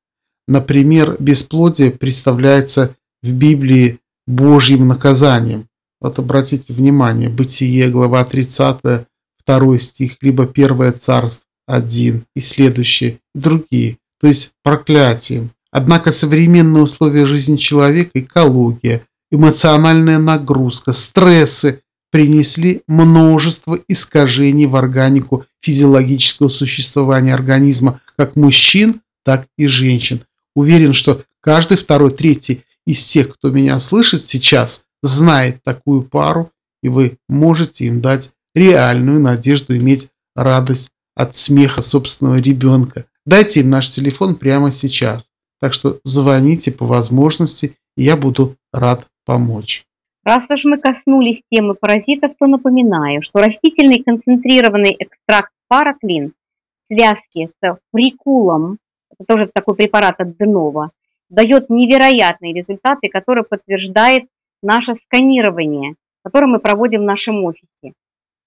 Например, 0.46 1.16
бесплодие 1.18 1.90
представляется 1.90 2.96
в 3.22 3.32
Библии 3.32 3.98
Божьим 4.26 4.88
наказанием. 4.88 5.68
Вот 6.00 6.18
обратите 6.18 6.72
внимание, 6.72 7.28
Бытие, 7.28 7.88
глава 7.90 8.24
30, 8.24 9.06
2 9.46 9.78
стих, 9.78 10.16
либо 10.22 10.44
1 10.44 10.98
Царств 10.98 11.44
1 11.66 12.24
и 12.34 12.40
следующие, 12.40 13.18
и 13.34 13.38
другие, 13.38 13.98
то 14.20 14.26
есть 14.26 14.52
проклятием. 14.62 15.50
Однако 15.70 16.10
современные 16.10 16.82
условия 16.82 17.26
жизни 17.26 17.56
человека, 17.56 18.10
экология, 18.14 19.06
эмоциональная 19.30 20.18
нагрузка, 20.18 20.92
стрессы 20.92 21.82
принесли 22.10 22.82
множество 22.86 23.78
искажений 23.88 24.66
в 24.66 24.76
органику 24.76 25.46
физиологического 25.60 26.48
существования 26.48 27.34
организма 27.34 28.00
как 28.16 28.36
мужчин, 28.36 29.02
так 29.24 29.46
и 29.56 29.66
женщин. 29.66 30.24
Уверен, 30.54 30.92
что 30.92 31.22
каждый 31.40 31.76
второй, 31.76 32.10
третий 32.10 32.64
из 32.86 33.04
тех, 33.04 33.34
кто 33.34 33.50
меня 33.50 33.78
слышит 33.78 34.22
сейчас, 34.22 34.84
знает 35.02 35.62
такую 35.62 36.02
пару, 36.02 36.50
и 36.82 36.88
вы 36.88 37.18
можете 37.28 37.86
им 37.86 38.00
дать 38.00 38.30
реальную 38.54 39.20
надежду 39.20 39.76
иметь 39.76 40.08
радость 40.34 40.90
от 41.14 41.36
смеха 41.36 41.82
собственного 41.82 42.36
ребенка. 42.36 43.06
Дайте 43.26 43.60
им 43.60 43.70
наш 43.70 43.90
телефон 43.90 44.36
прямо 44.36 44.72
сейчас. 44.72 45.28
Так 45.60 45.74
что 45.74 46.00
звоните 46.04 46.72
по 46.72 46.86
возможности, 46.86 47.76
и 47.96 48.04
я 48.04 48.16
буду 48.16 48.56
рад 48.72 49.06
помочь. 49.26 49.84
Раз 50.24 50.46
уж 50.50 50.64
мы 50.64 50.76
коснулись 50.76 51.42
темы 51.50 51.74
паразитов, 51.74 52.32
то 52.38 52.46
напоминаю, 52.46 53.22
что 53.22 53.40
растительный 53.40 54.02
концентрированный 54.02 54.94
экстракт 54.98 55.50
параклин 55.66 56.34
в 56.82 56.92
связке 56.92 57.48
с 57.48 57.78
фрикулом, 57.90 58.78
это 59.10 59.24
тоже 59.24 59.46
такой 59.46 59.76
препарат 59.76 60.20
от 60.20 60.36
Денова, 60.36 60.90
дает 61.30 61.70
невероятные 61.70 62.52
результаты, 62.52 63.08
которые 63.08 63.44
подтверждает 63.44 64.24
наше 64.62 64.94
сканирование, 64.94 65.94
которое 66.22 66.46
мы 66.46 66.58
проводим 66.58 67.00
в 67.00 67.04
нашем 67.04 67.42
офисе. 67.44 67.94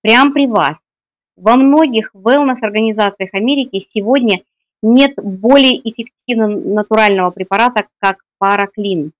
Прямо 0.01 0.31
при 0.31 0.45
вас. 0.47 0.77
Во 1.35 1.55
многих 1.55 2.13
wellness-организациях 2.13 3.33
Америки 3.33 3.79
сегодня 3.79 4.41
нет 4.83 5.13
более 5.15 5.79
эффективного 5.79 6.59
натурального 6.59 7.31
препарата, 7.31 7.87
как 7.99 8.17
параклин. 8.37 9.11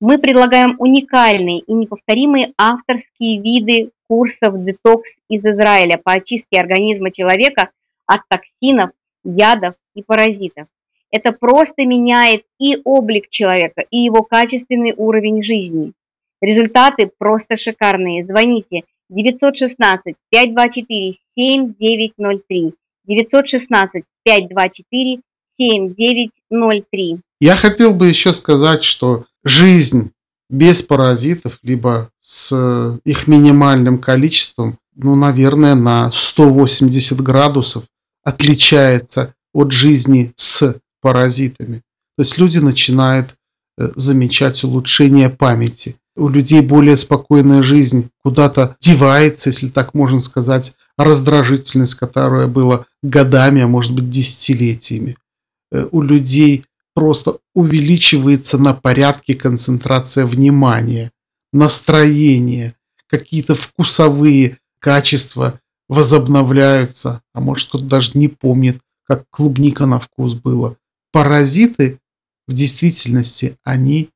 Мы 0.00 0.18
предлагаем 0.18 0.76
уникальные 0.78 1.58
и 1.60 1.72
неповторимые 1.72 2.52
авторские 2.56 3.40
виды 3.40 3.90
курсов 4.06 4.64
детокс 4.64 5.10
из 5.28 5.44
Израиля 5.44 5.98
по 5.98 6.12
очистке 6.12 6.60
организма 6.60 7.10
человека 7.10 7.70
от 8.06 8.20
токсинов, 8.28 8.90
ядов 9.24 9.74
и 9.94 10.02
паразитов. 10.04 10.68
Это 11.10 11.32
просто 11.32 11.84
меняет 11.84 12.44
и 12.60 12.76
облик 12.84 13.28
человека, 13.28 13.84
и 13.90 13.98
его 13.98 14.22
качественный 14.22 14.94
уровень 14.96 15.42
жизни. 15.42 15.92
Результаты 16.40 17.10
просто 17.18 17.56
шикарные. 17.56 18.24
Звоните 18.24 18.84
916 19.08 20.14
524 20.30 21.12
7903 21.34 22.74
916 23.04 24.04
524 24.22 25.20
7903. 25.58 27.18
Я 27.40 27.56
хотел 27.56 27.94
бы 27.94 28.08
еще 28.08 28.32
сказать, 28.32 28.84
что 28.84 29.24
жизнь 29.48 30.12
без 30.50 30.82
паразитов, 30.82 31.58
либо 31.62 32.10
с 32.20 33.00
их 33.04 33.26
минимальным 33.26 33.98
количеством, 33.98 34.78
ну, 34.94 35.14
наверное, 35.14 35.74
на 35.74 36.10
180 36.10 37.20
градусов 37.20 37.84
отличается 38.24 39.34
от 39.54 39.72
жизни 39.72 40.32
с 40.36 40.76
паразитами. 41.00 41.82
То 42.16 42.22
есть 42.22 42.36
люди 42.36 42.58
начинают 42.58 43.34
э, 43.78 43.92
замечать 43.94 44.64
улучшение 44.64 45.30
памяти. 45.30 45.96
У 46.16 46.28
людей 46.28 46.60
более 46.60 46.96
спокойная 46.96 47.62
жизнь 47.62 48.10
куда-то 48.24 48.76
девается, 48.80 49.50
если 49.50 49.68
так 49.68 49.94
можно 49.94 50.18
сказать, 50.18 50.74
раздражительность, 50.96 51.94
которая 51.94 52.48
была 52.48 52.86
годами, 53.02 53.62
а 53.62 53.68
может 53.68 53.94
быть 53.94 54.10
десятилетиями. 54.10 55.16
Э, 55.70 55.86
у 55.92 56.02
людей 56.02 56.64
просто 56.92 57.37
увеличивается 57.58 58.56
на 58.56 58.72
порядке 58.72 59.34
концентрация 59.34 60.26
внимания, 60.26 61.10
настроение, 61.52 62.76
какие-то 63.08 63.56
вкусовые 63.56 64.58
качества 64.78 65.58
возобновляются, 65.88 67.20
а 67.34 67.40
может 67.40 67.68
кто-то 67.68 67.84
даже 67.84 68.12
не 68.14 68.28
помнит, 68.28 68.78
как 69.02 69.24
клубника 69.30 69.86
на 69.86 69.98
вкус 69.98 70.34
было 70.34 70.76
паразиты 71.10 71.98
в 72.46 72.52
действительности, 72.52 73.56
они 73.64 74.10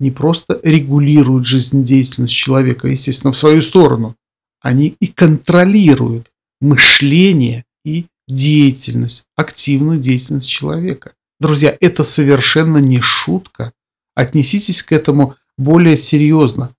не 0.00 0.10
просто 0.10 0.58
регулируют 0.62 1.46
жизнедеятельность 1.46 2.32
человека, 2.32 2.88
естественно, 2.88 3.34
в 3.34 3.36
свою 3.36 3.60
сторону, 3.60 4.16
они 4.62 4.96
и 5.00 5.08
контролируют 5.08 6.30
мышление 6.62 7.66
и 7.84 8.06
деятельность, 8.26 9.24
активную 9.36 10.00
деятельность 10.00 10.48
человека. 10.48 11.12
Друзья, 11.38 11.76
это 11.80 12.02
совершенно 12.02 12.78
не 12.78 13.00
шутка. 13.00 13.72
Отнеситесь 14.14 14.82
к 14.82 14.92
этому 14.92 15.36
более 15.58 15.98
серьезно, 15.98 16.74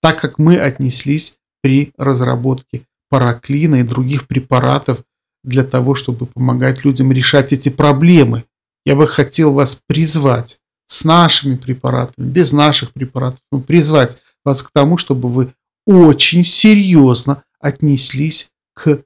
так 0.00 0.20
как 0.20 0.38
мы 0.38 0.56
отнеслись 0.56 1.36
при 1.60 1.92
разработке 1.98 2.86
параклина 3.10 3.76
и 3.76 3.82
других 3.82 4.26
препаратов 4.26 5.04
для 5.44 5.64
того, 5.64 5.94
чтобы 5.94 6.26
помогать 6.26 6.84
людям 6.84 7.12
решать 7.12 7.52
эти 7.52 7.68
проблемы. 7.68 8.44
Я 8.86 8.96
бы 8.96 9.06
хотел 9.06 9.52
вас 9.52 9.80
призвать 9.86 10.60
с 10.86 11.04
нашими 11.04 11.56
препаратами, 11.56 12.26
без 12.26 12.52
наших 12.52 12.92
препаратов, 12.92 13.40
но 13.50 13.60
призвать 13.60 14.22
вас 14.44 14.62
к 14.62 14.70
тому, 14.72 14.98
чтобы 14.98 15.28
вы 15.28 15.54
очень 15.86 16.44
серьезно 16.44 17.44
отнеслись 17.60 18.50
к 18.74 19.02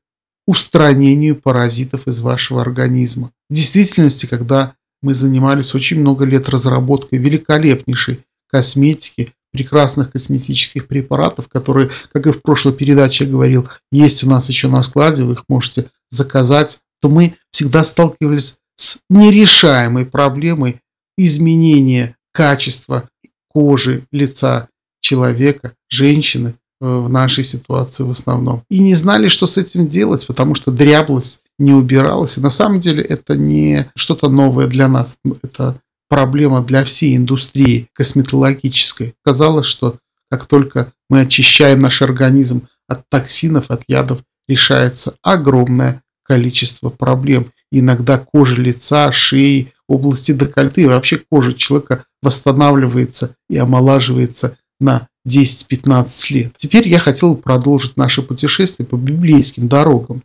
устранению 0.46 1.37
паразитов 1.37 2.07
из 2.07 2.20
вашего 2.20 2.61
организма. 2.61 3.33
В 3.48 3.54
действительности, 3.54 4.26
когда 4.26 4.74
мы 5.02 5.14
занимались 5.14 5.74
очень 5.74 6.00
много 6.00 6.24
лет 6.24 6.48
разработкой 6.48 7.18
великолепнейшей 7.18 8.24
косметики, 8.48 9.32
прекрасных 9.52 10.12
косметических 10.12 10.87
препаратов, 10.87 11.48
которые, 11.48 11.90
как 12.12 12.26
и 12.26 12.32
в 12.32 12.42
прошлой 12.42 12.74
передаче 12.74 13.24
я 13.24 13.30
говорил, 13.30 13.68
есть 13.90 14.22
у 14.22 14.28
нас 14.28 14.48
еще 14.48 14.68
на 14.68 14.82
складе, 14.82 15.24
вы 15.24 15.32
их 15.32 15.44
можете 15.48 15.90
заказать, 16.11 16.78
то 17.00 17.09
мы 17.09 17.37
всегда 17.50 17.82
сталкивались 17.85 18.59
с 18.76 18.98
нерешаемой 19.09 20.04
проблемой 20.04 20.80
изменения 21.16 22.16
качества 22.32 23.09
кожи, 23.48 24.04
лица 24.12 24.68
человека, 25.00 25.74
женщины 25.88 26.56
э, 26.80 26.87
в 26.87 27.09
нашей 27.09 27.44
ситуации 27.44 28.02
в 28.02 28.11
основном. 28.11 28.62
И 28.68 28.80
не 28.80 28.94
знали, 28.94 29.28
что 29.28 29.46
с 29.46 29.56
этим 29.56 29.88
делать, 29.88 30.26
потому 30.26 30.54
что 30.54 30.70
дряблость 30.70 31.42
не 31.59 31.73
убиралась. 31.73 32.37
И 32.37 32.40
на 32.40 32.51
самом 32.51 32.81
деле 32.81 33.03
это 33.03 33.37
не 33.37 33.90
что-то 33.97 34.29
новое 34.29 34.66
для 34.66 34.88
нас. 34.88 35.16
Это 35.42 35.81
проблема 36.09 36.62
для 36.62 36.85
всей 36.85 37.16
индустрии 37.16 37.88
косметологической. 37.92 39.14
Казалось, 39.25 39.66
что 39.66 39.99
как 40.31 40.47
только 40.47 40.92
мы 41.09 41.21
очищаем 41.21 41.81
наш 41.81 42.03
организм 42.03 42.69
от 42.88 43.09
токсинов, 43.09 43.71
от 43.71 43.83
ядов, 43.88 44.21
решается 44.49 45.14
огромное 45.23 46.03
количество 46.23 46.90
проблем. 46.90 47.53
Иногда 47.71 48.19
кожа 48.19 48.61
лица, 48.61 49.11
шеи, 49.12 49.73
области 49.88 50.33
декольте 50.33 50.83
и 50.83 50.87
вообще 50.87 51.19
кожа 51.19 51.55
человека 51.55 52.07
восстанавливается 52.23 53.37
и 53.49 53.57
омолаживается 53.57 54.59
на 54.81 55.09
10-15 55.27 56.35
лет. 56.35 56.53
Теперь 56.57 56.88
я 56.88 56.99
хотел 56.99 57.37
продолжить 57.37 57.97
наше 57.97 58.23
путешествие 58.23 58.87
по 58.87 58.97
библейским 58.97 59.69
дорогам. 59.69 60.23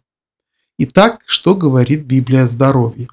Итак, 0.84 1.22
что 1.28 1.54
говорит 1.54 2.06
Библия 2.06 2.46
о 2.46 2.48
здоровье? 2.48 3.08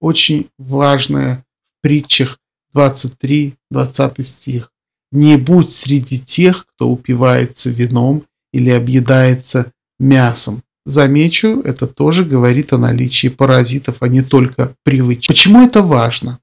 Очень 0.00 0.50
важное 0.58 1.46
в 1.78 1.80
притчах 1.80 2.38
23-20 2.74 4.22
стих. 4.22 4.70
«Не 5.12 5.38
будь 5.38 5.70
среди 5.70 6.18
тех, 6.18 6.66
кто 6.66 6.90
упивается 6.90 7.70
вином 7.70 8.24
или 8.52 8.68
объедается 8.68 9.72
мясом, 9.98 10.62
Замечу, 10.84 11.62
это 11.62 11.86
тоже 11.86 12.22
говорит 12.22 12.74
о 12.74 12.78
наличии 12.78 13.28
паразитов, 13.28 14.02
а 14.02 14.08
не 14.08 14.20
только 14.20 14.76
привычек. 14.84 15.28
Почему 15.28 15.62
это 15.62 15.82
важно? 15.82 16.40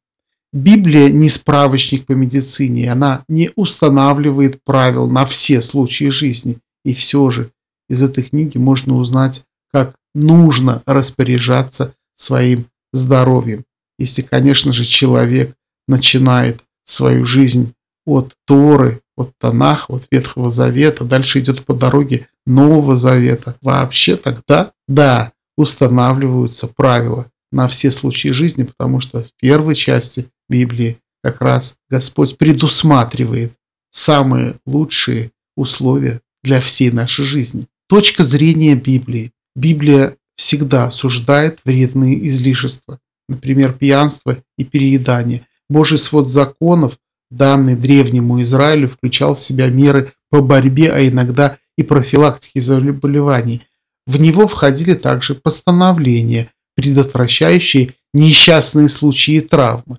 Библия 0.51 1.09
не 1.11 1.29
справочник 1.29 2.07
по 2.07 2.13
медицине, 2.13 2.91
она 2.91 3.23
не 3.27 3.51
устанавливает 3.55 4.63
правил 4.63 5.07
на 5.07 5.27
все 5.27 5.61
случаи 5.61 6.09
жизни. 6.09 6.57
И 6.83 6.95
все 6.95 7.29
же 7.29 7.51
из 7.89 8.01
этой 8.01 8.23
книги 8.23 8.57
можно 8.57 8.95
узнать, 8.95 9.43
как 9.71 9.95
нужно 10.13 10.83
распоряжаться 10.85 11.95
своим 12.15 12.67
здоровьем. 12.91 13.65
Если, 13.97 14.21
конечно 14.21 14.73
же, 14.73 14.85
человек 14.85 15.55
начинает 15.87 16.61
свою 16.83 17.25
жизнь 17.25 17.73
от 18.05 18.33
Торы, 18.45 19.01
от 19.15 19.31
Танаха, 19.39 19.93
от 19.93 20.05
Ветхого 20.11 20.49
Завета, 20.49 21.05
дальше 21.05 21.39
идет 21.39 21.65
по 21.65 21.73
дороге 21.73 22.27
Нового 22.45 22.97
Завета, 22.97 23.55
вообще 23.61 24.17
тогда, 24.17 24.71
да, 24.87 25.31
устанавливаются 25.55 26.67
правила 26.67 27.31
на 27.51 27.67
все 27.67 27.91
случаи 27.91 28.29
жизни, 28.29 28.63
потому 28.63 28.99
что 28.99 29.23
в 29.23 29.29
первой 29.39 29.75
части 29.75 30.27
Библии 30.49 30.97
как 31.23 31.41
раз 31.41 31.77
Господь 31.89 32.37
предусматривает 32.37 33.53
самые 33.91 34.55
лучшие 34.65 35.31
условия 35.55 36.21
для 36.43 36.59
всей 36.59 36.91
нашей 36.91 37.23
жизни. 37.23 37.67
Точка 37.87 38.23
зрения 38.23 38.75
Библии. 38.75 39.31
Библия 39.55 40.17
всегда 40.35 40.85
осуждает 40.85 41.59
вредные 41.63 42.27
излишества, 42.27 42.99
например, 43.27 43.73
пьянство 43.73 44.43
и 44.57 44.63
переедание. 44.63 45.45
Божий 45.69 45.97
свод 45.97 46.27
законов 46.29 46.97
Данный 47.33 47.75
древнему 47.75 48.43
Израилю 48.43 48.87
включал 48.87 49.33
в 49.33 49.39
себя 49.39 49.67
меры 49.67 50.13
по 50.29 50.39
борьбе, 50.41 50.91
а 50.91 51.07
иногда 51.07 51.57
и 51.75 51.81
профилактике 51.81 52.61
заболеваний. 52.61 53.63
В 54.05 54.19
него 54.19 54.47
входили 54.47 54.93
также 54.93 55.33
постановления, 55.33 56.51
предотвращающие 56.75 57.89
несчастные 58.13 58.87
случаи 58.87 59.39
травмы. 59.39 59.97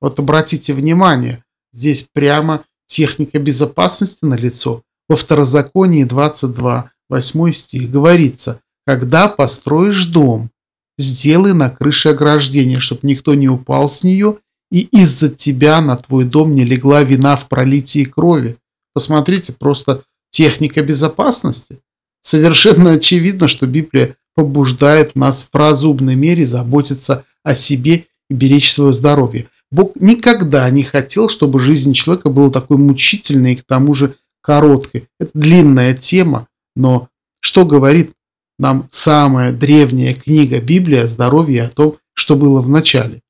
Вот 0.00 0.20
обратите 0.20 0.72
внимание, 0.72 1.42
здесь 1.72 2.06
прямо 2.12 2.64
техника 2.86 3.40
безопасности 3.40 4.24
на 4.24 4.34
лицо. 4.34 4.84
Во 5.08 5.16
второзаконии 5.16 6.04
22, 6.04 6.92
8 7.08 7.52
стих 7.54 7.90
говорится, 7.90 8.60
когда 8.88 9.28
построишь 9.28 10.06
дом, 10.06 10.48
сделай 10.96 11.52
на 11.52 11.68
крыше 11.68 12.08
ограждение, 12.08 12.80
чтобы 12.80 13.00
никто 13.02 13.34
не 13.34 13.46
упал 13.46 13.90
с 13.90 14.02
нее 14.02 14.38
и 14.72 14.80
из-за 14.80 15.28
тебя 15.28 15.82
на 15.82 15.98
твой 15.98 16.24
дом 16.24 16.54
не 16.54 16.64
легла 16.64 17.02
вина 17.02 17.36
в 17.36 17.48
пролитии 17.50 18.04
крови. 18.04 18.56
Посмотрите, 18.94 19.52
просто 19.52 20.04
техника 20.30 20.82
безопасности. 20.82 21.80
Совершенно 22.22 22.92
очевидно, 22.92 23.46
что 23.46 23.66
Библия 23.66 24.16
побуждает 24.34 25.14
нас 25.14 25.46
в 25.52 25.54
разумной 25.54 26.14
мере 26.14 26.46
заботиться 26.46 27.26
о 27.44 27.54
себе 27.54 28.06
и 28.30 28.34
беречь 28.34 28.72
свое 28.72 28.94
здоровье. 28.94 29.50
Бог 29.70 29.96
никогда 29.96 30.70
не 30.70 30.82
хотел, 30.82 31.28
чтобы 31.28 31.60
жизнь 31.60 31.92
человека 31.92 32.30
была 32.30 32.48
такой 32.48 32.78
мучительной 32.78 33.52
и 33.52 33.56
к 33.56 33.64
тому 33.64 33.92
же 33.92 34.14
короткой. 34.40 35.08
Это 35.20 35.32
длинная 35.34 35.92
тема, 35.92 36.48
но 36.74 37.10
что 37.40 37.66
говорит 37.66 38.12
нам 38.58 38.88
самая 38.90 39.52
древняя 39.52 40.14
книга 40.14 40.60
Библия 40.60 41.04
о 41.04 41.08
здоровье 41.08 41.64
о 41.64 41.70
том, 41.70 41.96
что 42.12 42.36
было 42.36 42.60
в 42.60 42.68
начале? 42.68 43.22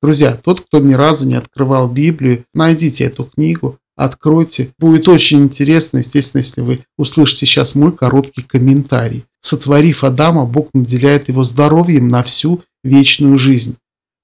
Друзья, 0.00 0.38
тот, 0.42 0.60
кто 0.60 0.80
ни 0.80 0.94
разу 0.94 1.26
не 1.26 1.34
открывал 1.34 1.88
Библию, 1.88 2.44
найдите 2.52 3.04
эту 3.04 3.24
книгу, 3.24 3.78
откройте. 3.96 4.72
Будет 4.78 5.08
очень 5.08 5.44
интересно, 5.44 5.98
естественно, 5.98 6.40
если 6.40 6.60
вы 6.60 6.84
услышите 6.98 7.46
сейчас 7.46 7.74
мой 7.74 7.92
короткий 7.92 8.42
комментарий. 8.42 9.24
Сотворив 9.40 10.04
Адама, 10.04 10.44
Бог 10.44 10.68
наделяет 10.74 11.28
его 11.28 11.42
здоровьем 11.42 12.08
на 12.08 12.22
всю 12.22 12.62
вечную 12.82 13.38
жизнь. 13.38 13.76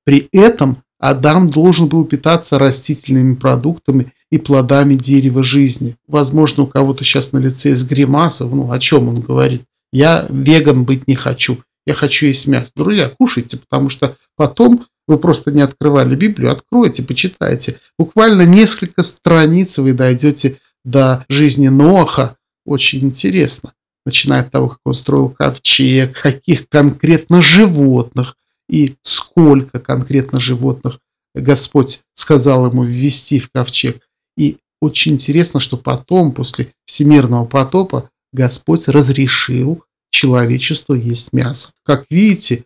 При 0.04 0.28
этом 0.32 0.82
Адам 0.98 1.46
должен 1.46 1.88
был 1.88 2.04
питаться 2.04 2.58
растительными 2.58 3.34
продуктами 3.34 4.12
и 4.30 4.38
плодами 4.38 4.94
дерева 4.94 5.42
жизни. 5.42 5.96
Возможно, 6.06 6.64
у 6.64 6.66
кого-то 6.66 7.04
сейчас 7.04 7.32
на 7.32 7.38
лице 7.38 7.70
есть 7.70 7.88
гримаса, 7.88 8.44
ну 8.46 8.70
о 8.70 8.78
чем 8.78 9.08
он 9.08 9.20
говорит. 9.20 9.62
Я 9.92 10.26
веган 10.28 10.84
быть 10.84 11.08
не 11.08 11.14
хочу, 11.14 11.62
я 11.86 11.94
хочу 11.94 12.26
есть 12.26 12.46
мясо. 12.46 12.72
Друзья, 12.76 13.08
кушайте, 13.08 13.56
потому 13.56 13.88
что 13.88 14.16
потом 14.36 14.86
вы 15.06 15.18
просто 15.18 15.50
не 15.50 15.60
открывали 15.60 16.14
Библию, 16.14 16.52
откройте, 16.52 17.02
почитайте. 17.02 17.80
Буквально 17.98 18.42
несколько 18.42 19.02
страниц 19.02 19.78
вы 19.78 19.92
дойдете 19.92 20.58
до 20.84 21.24
жизни 21.28 21.68
Ноаха. 21.68 22.36
Очень 22.64 23.00
интересно. 23.00 23.72
Начиная 24.06 24.42
от 24.42 24.50
того, 24.50 24.68
как 24.68 24.78
он 24.84 24.94
строил 24.94 25.30
ковчег, 25.30 26.20
каких 26.20 26.68
конкретно 26.68 27.42
животных 27.42 28.36
и 28.68 28.94
сколько 29.02 29.80
конкретно 29.80 30.40
животных 30.40 31.00
Господь 31.34 32.02
сказал 32.14 32.66
ему 32.66 32.84
ввести 32.84 33.40
в 33.40 33.50
ковчег. 33.50 34.00
И 34.36 34.58
очень 34.80 35.14
интересно, 35.14 35.60
что 35.60 35.76
потом, 35.76 36.32
после 36.32 36.72
всемирного 36.86 37.44
потопа, 37.44 38.10
Господь 38.32 38.88
разрешил 38.88 39.84
человечеству 40.10 40.94
есть 40.94 41.32
мясо. 41.32 41.70
Как 41.84 42.06
видите, 42.10 42.64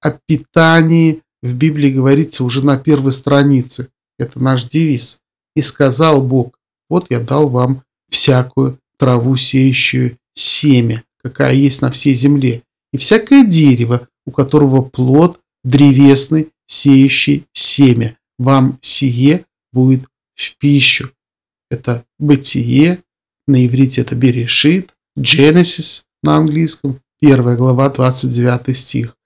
о 0.00 0.18
питании 0.26 1.22
в 1.42 1.54
Библии 1.54 1.90
говорится 1.90 2.44
уже 2.44 2.64
на 2.64 2.78
первой 2.78 3.12
странице. 3.12 3.88
Это 4.18 4.40
наш 4.40 4.64
девиз. 4.64 5.20
И 5.54 5.60
сказал 5.60 6.22
Бог, 6.22 6.58
вот 6.88 7.06
я 7.10 7.20
дал 7.20 7.48
вам 7.48 7.82
всякую 8.10 8.78
траву, 8.98 9.36
сеющую 9.36 10.18
семя, 10.34 11.04
какая 11.22 11.54
есть 11.54 11.82
на 11.82 11.90
всей 11.90 12.14
земле, 12.14 12.62
и 12.92 12.98
всякое 12.98 13.44
дерево, 13.44 14.08
у 14.24 14.30
которого 14.30 14.82
плод 14.82 15.40
древесный 15.64 16.52
сеющий 16.66 17.46
семя. 17.52 18.16
Вам 18.38 18.78
сие 18.82 19.46
будет 19.72 20.06
в 20.34 20.56
пищу. 20.58 21.10
Это 21.70 22.04
бытие, 22.18 23.02
на 23.46 23.66
иврите 23.66 24.02
это 24.02 24.14
берешит, 24.14 24.94
Genesis 25.18 26.02
на 26.22 26.36
английском, 26.36 27.00
первая 27.20 27.56
глава, 27.56 27.88
29 27.88 28.76
стих. 28.76 29.16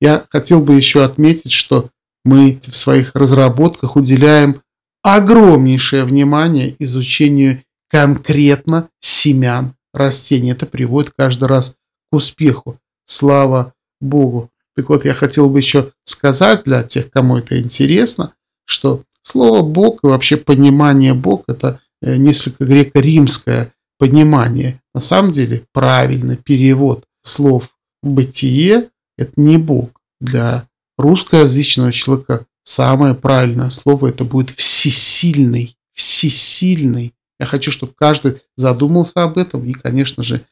Я 0.00 0.26
хотел 0.30 0.60
бы 0.60 0.74
еще 0.74 1.04
отметить, 1.04 1.52
что 1.52 1.90
мы 2.24 2.60
в 2.66 2.74
своих 2.74 3.14
разработках 3.14 3.96
уделяем 3.96 4.62
огромнейшее 5.02 6.04
внимание 6.04 6.74
изучению 6.78 7.62
конкретно 7.88 8.90
семян 9.00 9.74
растений. 9.92 10.52
Это 10.52 10.66
приводит 10.66 11.12
каждый 11.16 11.48
раз 11.48 11.76
к 12.10 12.16
успеху. 12.16 12.78
Слава 13.06 13.72
Богу. 14.00 14.50
Так 14.76 14.88
вот, 14.90 15.04
я 15.04 15.14
хотел 15.14 15.48
бы 15.48 15.58
еще 15.58 15.92
сказать 16.04 16.64
для 16.64 16.82
тех, 16.82 17.10
кому 17.10 17.38
это 17.38 17.60
интересно, 17.60 18.34
что 18.64 19.02
слово 19.22 19.62
«бог» 19.62 20.04
и 20.04 20.06
вообще 20.06 20.36
понимание 20.36 21.14
«бог»– 21.14 21.44
это 21.48 21.80
э, 22.02 22.16
несколько 22.16 22.64
греко-римское 22.64 23.72
понимание. 23.98 24.80
На 24.94 25.00
самом 25.00 25.32
деле, 25.32 25.64
правильный 25.72 26.36
перевод 26.36 27.04
слов 27.22 27.74
«бытие»– 28.02 28.90
это 29.18 29.32
не 29.36 29.58
Бог. 29.58 29.90
Для 30.20 30.66
русскоязычного 30.96 31.92
человека 31.92 32.46
самое 32.64 33.14
правильное 33.14 33.70
слово– 33.70 34.06
это 34.08 34.24
будет 34.24 34.50
«всесильный». 34.50 35.76
Всесильный. 35.92 37.12
Я 37.40 37.46
хочу, 37.46 37.72
чтобы 37.72 37.92
каждый 37.96 38.42
задумался 38.56 39.24
об 39.24 39.36
этом. 39.36 39.64
И, 39.64 39.72
конечно 39.72 40.22
же, 40.22 40.42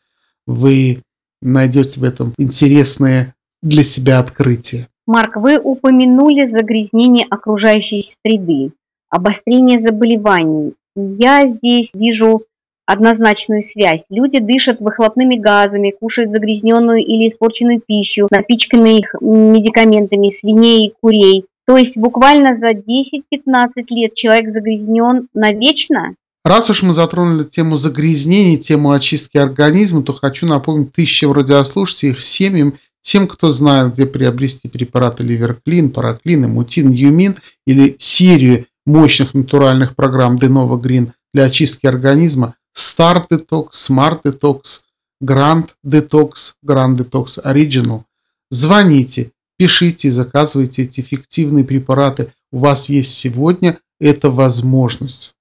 вы 0.47 1.03
найдете 1.41 2.01
в 2.01 2.05
этом 2.05 2.35
интересные 2.37 3.35
для 3.63 3.85
себя 3.85 4.19
открытия. 4.19 4.89
Марк, 5.07 5.37
вы 5.37 5.61
упомянули 5.61 6.49
загрязнение 6.49 7.27
окружающей 7.31 8.03
среды, 8.03 8.73
обострение 9.09 9.81
заболеваний. 9.81 10.75
Я 10.97 11.47
здесь 11.47 11.91
вижу 11.95 12.43
однозначную 12.87 13.63
связь. 13.63 14.07
Люди 14.11 14.39
дышат 14.39 14.81
выхлопными 14.81 15.37
газами, 15.37 15.95
кушают 15.99 16.31
загрязненную 16.31 17.01
или 17.01 17.29
испорченную 17.29 17.81
пищу, 17.87 18.29
напичканные 18.31 19.01
их 19.01 19.15
медикаментами 19.21 20.31
свиней 20.31 20.89
и 20.89 20.95
курей. 21.01 21.45
То 21.67 21.77
есть 21.77 21.97
буквально 21.97 22.55
за 22.55 22.71
10-15 22.71 23.71
лет 23.91 24.15
человек 24.15 24.51
загрязнен 24.51 25.29
навечно? 25.35 26.15
Раз 26.45 26.71
уж 26.71 26.85
мы 26.85 26.95
затронули 26.95 27.43
тему 27.43 27.77
загрязнений, 27.77 28.57
тему 28.57 28.93
очистки 28.93 29.37
организма, 29.37 30.05
то 30.05 30.13
хочу 30.13 30.47
напомнить 30.47 30.93
тысячам 30.93 31.33
радиослушателей, 31.33 32.13
их 32.13 32.21
семьям, 32.21 32.79
тем, 33.03 33.29
кто 33.29 33.53
знает, 33.53 33.95
где 33.95 34.05
приобрести 34.05 34.69
препараты 34.69 35.23
Ливерклин, 35.23 35.91
Параклин, 35.91 36.51
Мутин, 36.51 36.91
Юмин 36.91 37.37
или 37.65 37.97
серию 37.99 38.67
мощных 38.85 39.35
натуральных 39.35 39.95
программ 39.97 40.37
Denova 40.37 40.81
Green 40.81 41.11
для 41.33 41.45
очистки 41.45 41.87
организма 41.87 42.56
Start 42.77 43.29
Detox, 43.31 43.73
Smart 43.73 44.23
Detox, 44.23 44.85
Grand 45.23 45.73
Detox, 45.83 46.57
Grand 46.63 46.99
Detox 46.99 47.39
Original. 47.43 48.03
Звоните, 48.51 49.33
пишите 49.57 50.11
заказывайте 50.11 50.83
эти 50.83 51.01
эффективные 51.01 51.65
препараты. 51.65 52.35
У 52.53 52.59
вас 52.59 52.91
есть 52.91 53.15
сегодня 53.15 53.81
эта 53.99 54.31
возможность. 54.31 55.35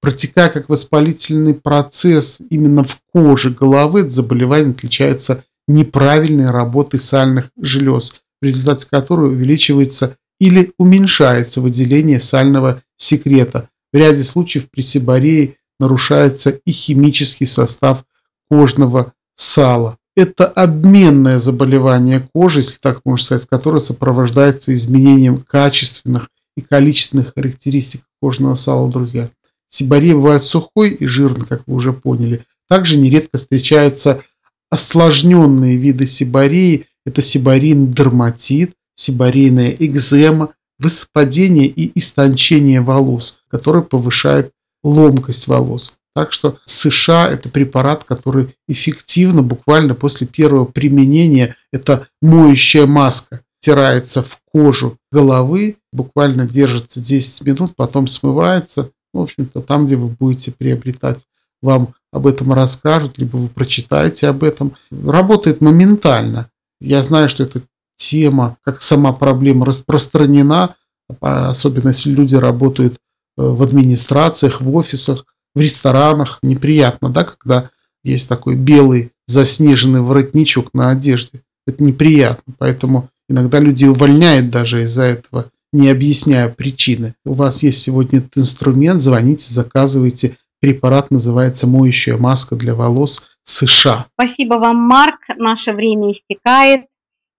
Протекая 0.00 0.48
как 0.48 0.68
воспалительный 0.68 1.54
процесс 1.54 2.40
именно 2.50 2.84
в 2.84 2.96
коже 3.12 3.50
головы, 3.50 4.02
это 4.02 4.10
заболевание 4.10 4.70
отличается 4.70 5.42
неправильной 5.66 6.50
работой 6.50 7.00
сальных 7.00 7.50
желез, 7.60 8.22
в 8.40 8.44
результате 8.44 8.86
которой 8.90 9.32
увеличивается 9.32 10.16
или 10.38 10.72
уменьшается 10.78 11.60
выделение 11.60 12.20
сального 12.20 12.82
секрета. 12.96 13.68
В 13.92 13.96
ряде 13.96 14.24
случаев 14.24 14.70
при 14.70 14.82
сибарее 14.82 15.56
нарушается 15.78 16.50
и 16.50 16.70
химический 16.70 17.46
состав 17.46 18.04
кожного 18.50 19.12
сала. 19.34 19.98
Это 20.14 20.46
обменное 20.46 21.38
заболевание 21.38 22.28
кожи, 22.32 22.60
если 22.60 22.78
так 22.78 23.02
можно 23.04 23.24
сказать, 23.24 23.46
которое 23.48 23.80
сопровождается 23.80 24.72
изменением 24.72 25.42
качественных 25.42 26.30
и 26.56 26.62
количественных 26.62 27.34
характеристик 27.34 28.02
кожного 28.20 28.54
сала, 28.54 28.90
друзья. 28.90 29.30
Сибария 29.68 30.14
бывает 30.14 30.44
сухой 30.44 30.90
и 30.90 31.06
жирный, 31.06 31.46
как 31.46 31.64
вы 31.66 31.74
уже 31.74 31.92
поняли. 31.92 32.44
Также 32.68 32.96
нередко 32.96 33.38
встречаются 33.38 34.22
осложненные 34.70 35.76
виды 35.76 36.06
сибарии. 36.06 36.86
Это 37.04 37.22
сибарийный 37.22 37.86
дерматит, 37.86 38.72
сибарийная 38.94 39.70
экзема, 39.78 40.54
высыпадение 40.78 41.66
и 41.66 41.96
истончение 41.98 42.80
волос, 42.80 43.38
которое 43.48 43.82
повышает 43.82 44.52
ломкость 44.82 45.46
волос. 45.46 45.98
Так 46.14 46.32
что 46.32 46.58
США 46.64 47.28
это 47.30 47.50
препарат, 47.50 48.04
который 48.04 48.56
эффективно, 48.68 49.42
буквально 49.42 49.94
после 49.94 50.26
первого 50.26 50.64
применения, 50.64 51.56
это 51.72 52.08
моющая 52.22 52.86
маска, 52.86 53.42
стирается 53.60 54.22
в 54.22 54.38
кожу 54.50 54.96
головы, 55.12 55.76
буквально 55.92 56.46
держится 56.46 57.00
10 57.00 57.46
минут, 57.46 57.76
потом 57.76 58.06
смывается. 58.06 58.92
В 59.12 59.20
общем-то, 59.20 59.60
там, 59.60 59.86
где 59.86 59.96
вы 59.96 60.08
будете 60.08 60.52
приобретать, 60.52 61.26
вам 61.62 61.94
об 62.12 62.26
этом 62.26 62.52
расскажут, 62.52 63.18
либо 63.18 63.36
вы 63.36 63.48
прочитаете 63.48 64.28
об 64.28 64.42
этом. 64.44 64.76
Работает 64.90 65.60
моментально. 65.60 66.50
Я 66.80 67.02
знаю, 67.02 67.28
что 67.28 67.44
эта 67.44 67.62
тема, 67.96 68.56
как 68.64 68.82
сама 68.82 69.12
проблема, 69.12 69.66
распространена, 69.66 70.76
особенно 71.20 71.88
если 71.88 72.10
люди 72.10 72.34
работают 72.34 72.94
э, 72.94 73.42
в 73.42 73.62
администрациях, 73.62 74.60
в 74.60 74.74
офисах 74.74 75.24
в 75.54 75.60
ресторанах 75.60 76.38
неприятно, 76.42 77.08
да, 77.08 77.24
когда 77.24 77.70
есть 78.04 78.28
такой 78.28 78.56
белый 78.56 79.12
заснеженный 79.26 80.02
воротничок 80.02 80.74
на 80.74 80.90
одежде. 80.90 81.42
Это 81.66 81.82
неприятно, 81.82 82.54
поэтому 82.58 83.08
иногда 83.28 83.58
люди 83.58 83.86
увольняют 83.86 84.50
даже 84.50 84.84
из-за 84.84 85.04
этого, 85.04 85.50
не 85.72 85.88
объясняя 85.88 86.48
причины. 86.48 87.14
У 87.24 87.32
вас 87.32 87.62
есть 87.62 87.82
сегодня 87.82 88.20
этот 88.20 88.38
инструмент, 88.38 89.02
звоните, 89.02 89.52
заказывайте. 89.52 90.36
Препарат 90.60 91.10
называется 91.10 91.66
«Моющая 91.66 92.16
маска 92.16 92.56
для 92.56 92.74
волос 92.74 93.28
США». 93.44 94.06
Спасибо 94.14 94.54
вам, 94.54 94.76
Марк. 94.76 95.20
Наше 95.36 95.72
время 95.72 96.12
истекает. 96.12 96.86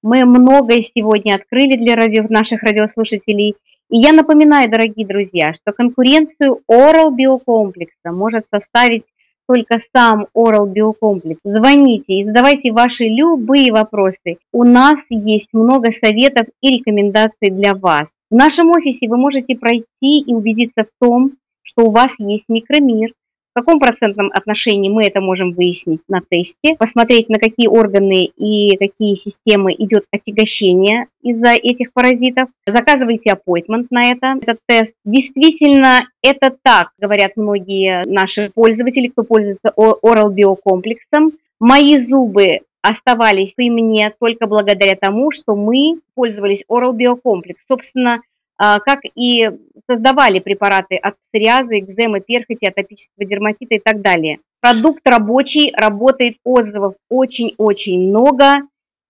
Мы 0.03 0.25
многое 0.25 0.85
сегодня 0.95 1.35
открыли 1.35 1.75
для 1.77 1.95
радио, 1.95 2.25
наших 2.29 2.63
радиослушателей– 2.63 3.55
и 3.89 3.99
я 3.99 4.11
напоминаю, 4.11 4.69
дорогие 4.69 5.07
друзья, 5.07 5.53
что 5.53 5.71
конкуренцию 5.71 6.59
Oral 6.69 7.15
биокомплекса 7.15 8.11
может 8.11 8.45
составить 8.53 9.03
только 9.47 9.79
сам 9.95 10.27
Oral 10.35 10.69
биокомплекс. 10.69 11.39
Звоните 11.45 12.15
и 12.15 12.23
задавайте 12.25 12.73
ваши 12.73 13.05
любые 13.05 13.71
вопросы. 13.71 14.39
У 14.51 14.65
нас 14.65 14.99
есть 15.09 15.47
много 15.53 15.93
советов 15.93 16.47
и 16.61 16.79
рекомендаций 16.79 17.49
для 17.49 17.75
вас. 17.75 18.09
В 18.29 18.35
нашем 18.35 18.71
офисе 18.71 19.07
вы 19.07 19.17
можете 19.17 19.55
пройти 19.55 20.19
и 20.19 20.33
убедиться 20.33 20.83
в 20.83 20.89
том, 20.99 21.37
что 21.67 21.85
у 21.85 21.91
вас 21.91 22.11
есть 22.17 22.45
микромир, 22.47 23.11
в 23.51 23.59
каком 23.59 23.79
процентном 23.79 24.29
отношении 24.33 24.89
мы 24.89 25.05
это 25.05 25.19
можем 25.19 25.53
выяснить 25.53 26.01
на 26.07 26.21
тесте, 26.21 26.75
посмотреть, 26.77 27.27
на 27.27 27.39
какие 27.39 27.67
органы 27.67 28.25
и 28.25 28.77
какие 28.77 29.15
системы 29.15 29.73
идет 29.73 30.05
отягощение 30.11 31.07
из-за 31.23 31.53
этих 31.53 31.91
паразитов. 31.91 32.49
Заказывайте 32.67 33.31
appointment 33.31 33.87
на 33.89 34.11
это, 34.11 34.35
этот 34.39 34.59
тест. 34.67 34.93
Действительно, 35.03 36.07
это 36.21 36.55
так, 36.61 36.91
говорят 36.99 37.31
многие 37.35 38.05
наши 38.05 38.51
пользователи, 38.53 39.07
кто 39.07 39.23
пользуется 39.23 39.73
Oral 39.75 40.33
Bio 40.33 40.55
комплексом. 40.55 41.31
Мои 41.59 41.97
зубы 41.97 42.59
оставались 42.83 43.53
при 43.53 43.71
мне 43.71 44.13
только 44.19 44.45
благодаря 44.45 44.95
тому, 44.95 45.31
что 45.31 45.55
мы 45.55 45.99
пользовались 46.13 46.63
Oral 46.69 46.95
Bio 46.95 47.19
комплекс. 47.19 47.63
Собственно, 47.67 48.21
а, 48.59 48.79
как 48.79 49.01
и 49.15 49.51
создавали 49.89 50.39
препараты 50.39 50.95
от 50.95 51.15
псориаза, 51.21 51.79
экземы, 51.79 52.21
перхоти, 52.21 52.65
атопического 52.65 53.25
дерматита 53.25 53.75
и 53.75 53.79
так 53.79 54.01
далее. 54.01 54.39
Продукт 54.59 55.07
рабочий, 55.07 55.71
работает, 55.75 56.37
отзывов 56.43 56.95
очень-очень 57.09 58.09
много. 58.09 58.61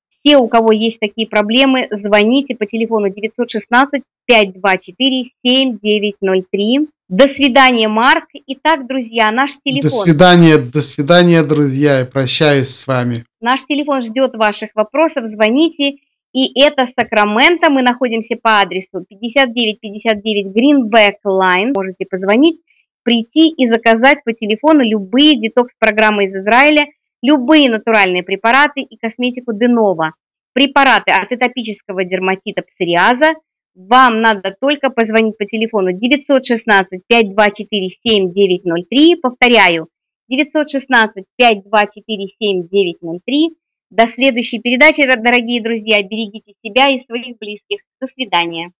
Все, 0.09 0.37
у 0.37 0.47
кого 0.47 0.71
есть 0.71 0.99
такие 0.99 1.27
проблемы, 1.27 1.87
звоните 1.91 2.55
по 2.55 2.65
телефону 2.65 3.09
916 3.09 4.03
524 4.25 5.29
7903. 5.45 6.87
До 7.09 7.27
свидания, 7.29 7.87
Марк. 7.87 8.25
Итак, 8.47 8.85
друзья, 8.85 9.31
наш 9.31 9.51
телефон. 9.63 9.89
До 9.89 10.03
свидания, 10.03 10.57
до 10.57 10.81
свидания, 10.81 11.43
друзья. 11.43 11.99
Я 11.99 12.05
прощаюсь 12.05 12.67
с 12.67 12.85
вами. 12.85 13.25
Наш 13.39 13.65
телефон 13.65 14.01
ждет 14.01 14.35
ваших 14.35 14.71
вопросов. 14.75 15.27
Звоните. 15.27 15.99
И 16.33 16.59
это 16.59 16.85
Сакраменто. 16.85 17.69
Мы 17.69 17.81
находимся 17.81 18.35
по 18.41 18.61
адресу 18.61 19.05
5959 19.07 20.55
Greenback 20.55 21.15
Line. 21.25 21.73
Можете 21.75 22.05
позвонить, 22.05 22.61
прийти 23.03 23.49
и 23.49 23.67
заказать 23.67 24.23
по 24.23 24.33
телефону 24.33 24.81
любые 24.83 25.39
детокс-программы 25.39 26.25
из 26.25 26.35
Израиля, 26.35 26.87
любые 27.21 27.69
натуральные 27.69 28.23
препараты 28.23 28.81
и 28.81 28.97
косметику 28.97 29.53
Денова. 29.53 30.13
Препараты 30.53 31.11
от 31.11 31.31
атопического 31.31 32.03
дерматита 32.03 32.63
псориаза. 32.63 33.29
Вам 33.75 34.21
надо 34.21 34.55
только 34.59 34.89
позвонить 34.89 35.37
по 35.37 35.45
телефону 35.45 35.93
916 35.93 37.03
524 37.07 37.89
7903. 37.89 39.15
Повторяю, 39.21 39.87
916 40.27 41.25
524 41.37 42.27
7903 42.39 43.55
до 43.89 44.07
следующей 44.07 44.59
передачи, 44.59 45.05
дорогие 45.05 45.63
друзья. 45.63 46.01
Берегите 46.03 46.53
себя 46.63 46.89
и 46.89 47.03
своих 47.05 47.37
близких. 47.37 47.81
До 48.01 48.07
свидания. 48.07 48.71